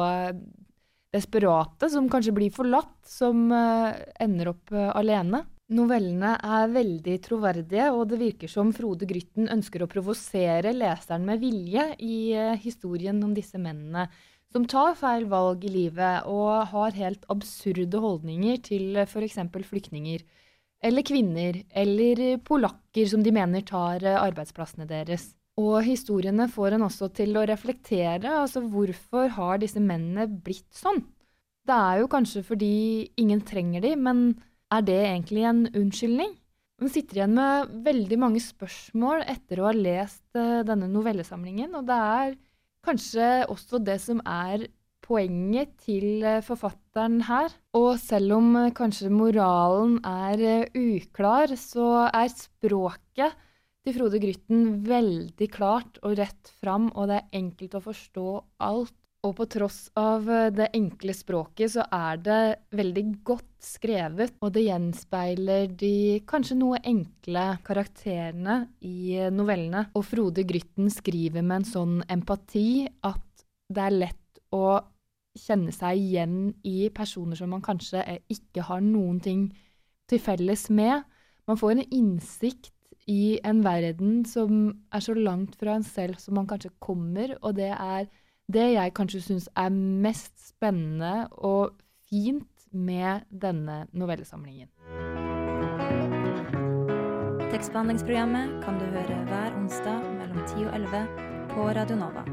desperate, 1.16 1.88
som 1.92 2.12
kanskje 2.12 2.36
blir 2.36 2.52
forlatt, 2.56 2.98
som 3.08 3.52
ender 3.52 4.52
opp 4.52 4.72
alene? 4.72 5.46
Novellene 5.72 6.34
er 6.44 6.72
veldig 6.74 7.14
troverdige, 7.24 7.86
og 7.96 8.10
det 8.12 8.18
virker 8.20 8.50
som 8.52 8.74
Frode 8.76 9.08
Grytten 9.08 9.48
ønsker 9.54 9.86
å 9.86 9.90
provosere 9.92 10.74
leseren 10.76 11.24
med 11.28 11.40
vilje 11.40 11.86
i 12.04 12.18
eh, 12.36 12.58
historien 12.60 13.22
om 13.24 13.32
disse 13.38 13.60
mennene 13.62 14.10
som 14.52 14.66
tar 14.68 14.98
feil 15.00 15.30
valg 15.32 15.64
i 15.64 15.72
livet 15.72 16.28
og 16.28 16.74
har 16.74 16.98
helt 16.98 17.24
absurde 17.32 18.02
holdninger 18.04 18.60
til 18.68 19.00
eh, 19.00 19.08
f.eks. 19.08 19.40
flyktninger. 19.70 20.26
Eller 20.84 21.08
kvinner, 21.08 21.62
eller 21.72 22.24
polakker 22.44 23.08
som 23.08 23.24
de 23.24 23.32
mener 23.32 23.64
tar 23.64 24.04
eh, 24.04 24.20
arbeidsplassene 24.20 24.90
deres. 24.92 25.30
Og 25.62 25.86
historiene 25.88 26.50
får 26.52 26.76
en 26.76 26.88
også 26.90 27.14
til 27.16 27.40
å 27.40 27.48
reflektere, 27.48 28.28
altså 28.44 28.60
hvorfor 28.68 29.32
har 29.40 29.64
disse 29.64 29.80
mennene 29.80 30.28
blitt 30.28 30.68
sånn? 30.76 31.00
Det 31.64 31.76
er 31.80 32.02
jo 32.02 32.12
kanskje 32.12 32.44
fordi 32.44 32.76
ingen 33.22 33.44
trenger 33.48 33.84
de, 33.88 33.96
men 33.96 34.32
er 34.72 34.86
det 34.88 35.00
egentlig 35.06 35.46
en 35.48 35.66
unnskyldning? 35.70 36.36
Man 36.82 36.90
sitter 36.90 37.20
igjen 37.20 37.36
med 37.38 37.74
veldig 37.86 38.18
mange 38.18 38.42
spørsmål 38.42 39.26
etter 39.30 39.62
å 39.62 39.68
ha 39.70 39.74
lest 39.78 40.24
uh, 40.34 40.64
denne 40.66 40.90
novellesamlingen, 40.90 41.76
og 41.78 41.86
det 41.90 41.98
er 41.98 42.38
kanskje 42.88 43.28
også 43.54 43.82
det 43.86 44.00
som 44.02 44.24
er 44.26 44.66
poenget 45.06 45.76
til 45.86 46.26
uh, 46.26 46.40
forfatteren 46.46 47.20
her. 47.28 47.54
Og 47.78 48.00
selv 48.02 48.40
om 48.40 48.50
uh, 48.58 48.72
kanskje 48.74 49.12
moralen 49.14 50.00
er 50.08 50.66
uklar, 50.74 51.54
så 51.54 52.08
er 52.10 52.34
språket 52.34 53.38
til 53.82 53.98
Frode 53.98 54.22
Grytten 54.22 54.82
veldig 54.88 55.50
klart 55.54 56.02
og 56.02 56.18
rett 56.18 56.50
fram, 56.62 56.90
og 56.96 57.12
det 57.12 57.20
er 57.20 57.40
enkelt 57.44 57.78
å 57.78 57.86
forstå 57.92 58.28
alt 58.72 58.98
og 59.22 59.36
på 59.38 59.46
tross 59.54 59.86
av 60.00 60.30
eh, 60.30 60.50
det 60.54 60.72
enkle 60.78 61.14
språket, 61.14 61.76
så 61.76 61.86
er 61.94 62.22
det 62.26 62.42
veldig 62.78 63.04
godt 63.28 63.50
skrevet, 63.62 64.34
og 64.42 64.54
det 64.56 64.66
gjenspeiler 64.66 65.68
de 65.78 66.22
kanskje 66.30 66.58
noe 66.58 66.80
enkle 66.82 67.46
karakterene 67.66 68.58
i 68.88 69.14
eh, 69.20 69.34
novellene. 69.34 69.88
Og 69.98 70.08
Frode 70.08 70.46
Grytten 70.50 70.90
skriver 70.94 71.46
med 71.46 71.62
en 71.62 71.70
sånn 71.70 72.00
empati 72.10 72.88
at 73.06 73.46
det 73.72 73.86
er 73.86 74.00
lett 74.00 74.42
å 74.52 74.82
kjenne 75.38 75.72
seg 75.72 76.02
igjen 76.02 76.38
i 76.68 76.90
personer 76.94 77.40
som 77.40 77.54
man 77.54 77.64
kanskje 77.64 78.02
eh, 78.02 78.24
ikke 78.34 78.66
har 78.68 78.82
noen 78.84 79.22
ting 79.24 79.50
til 80.10 80.22
felles 80.22 80.66
med. 80.74 81.06
Man 81.48 81.60
får 81.62 81.76
en 81.76 81.86
innsikt 81.86 82.74
i 83.10 83.38
en 83.46 83.62
verden 83.66 84.26
som 84.30 84.66
er 84.94 85.04
så 85.04 85.14
langt 85.18 85.56
fra 85.60 85.78
en 85.78 85.86
selv 85.86 86.20
som 86.22 86.36
man 86.38 86.50
kanskje 86.50 86.74
kommer, 86.84 87.38
og 87.42 87.56
det 87.58 87.72
er 87.74 88.10
det 88.54 88.74
jeg 88.74 88.94
kanskje 88.98 89.22
syns 89.24 89.50
er 89.58 89.70
mest 89.74 90.34
spennende 90.50 91.28
og 91.32 91.72
fint 92.10 92.48
med 92.72 93.24
denne 93.32 93.86
novellesamlingen. 93.92 94.70
Tekstbehandlingsprogrammet 97.52 98.64
kan 98.64 98.80
du 98.80 98.86
høre 98.86 99.18
hver 99.28 99.56
onsdag 99.60 100.00
mellom 100.18 100.40
10 100.48 100.66
og 100.66 100.76
11 100.76 101.08
på 101.52 101.68
Radio 101.78 101.96
Nova. 102.00 102.24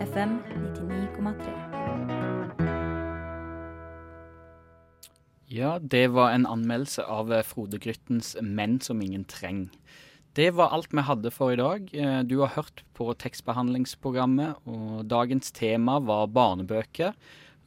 FM 0.00 0.38
99,3. 0.64 1.72
Ja, 5.52 5.78
det 5.78 6.14
var 6.14 6.32
en 6.32 6.46
anmeldelse 6.46 7.04
av 7.04 7.42
Frode 7.44 7.78
Gryttens 7.78 8.36
'Menn 8.40 8.80
som 8.80 9.02
ingen 9.02 9.24
treng'. 9.24 9.68
Det 10.32 10.48
var 10.56 10.72
alt 10.72 10.94
vi 10.96 11.02
hadde 11.04 11.28
for 11.28 11.52
i 11.52 11.58
dag. 11.60 11.90
Eh, 11.92 12.22
du 12.24 12.38
har 12.40 12.54
hørt 12.54 12.80
på 12.96 13.12
tekstbehandlingsprogrammet, 13.20 14.62
og 14.64 15.04
dagens 15.04 15.52
tema 15.52 15.98
var 16.00 16.30
barnebøker. 16.32 17.12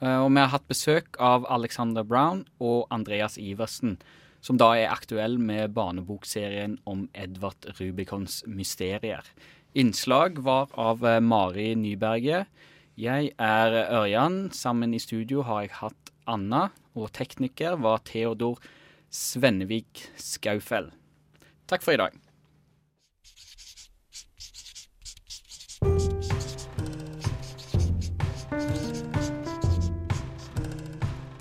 Eh, 0.01 0.17
og 0.23 0.31
vi 0.31 0.41
har 0.41 0.49
hatt 0.49 0.65
besøk 0.65 1.19
av 1.21 1.45
Alexander 1.45 2.01
Brown 2.01 2.47
og 2.57 2.87
Andreas 2.89 3.37
Iversen, 3.37 3.99
som 4.41 4.57
da 4.57 4.71
er 4.79 4.89
aktuell 4.89 5.37
med 5.37 5.75
barnebokserien 5.77 6.79
om 6.89 7.05
Edvard 7.13 7.69
Rubicons 7.77 8.41
mysterier. 8.49 9.21
Innslag 9.77 10.41
var 10.41 10.73
av 10.73 11.05
eh, 11.05 11.21
Mari 11.21 11.75
Nyberget, 11.77 12.49
Jeg 12.97 13.33
er 13.37 13.73
Ørjan. 13.91 14.49
Sammen 14.55 14.93
i 14.95 14.99
studio 15.03 15.43
har 15.43 15.65
jeg 15.65 15.75
hatt 15.83 16.13
Anna, 16.25 16.69
og 16.95 17.11
tekniker 17.11 17.75
var 17.77 18.01
Theodor 18.07 18.57
Svennevik 19.11 20.07
Skaufell. 20.15 20.93
Takk 21.67 21.83
for 21.83 21.93
i 21.93 21.99
dag. 21.99 22.24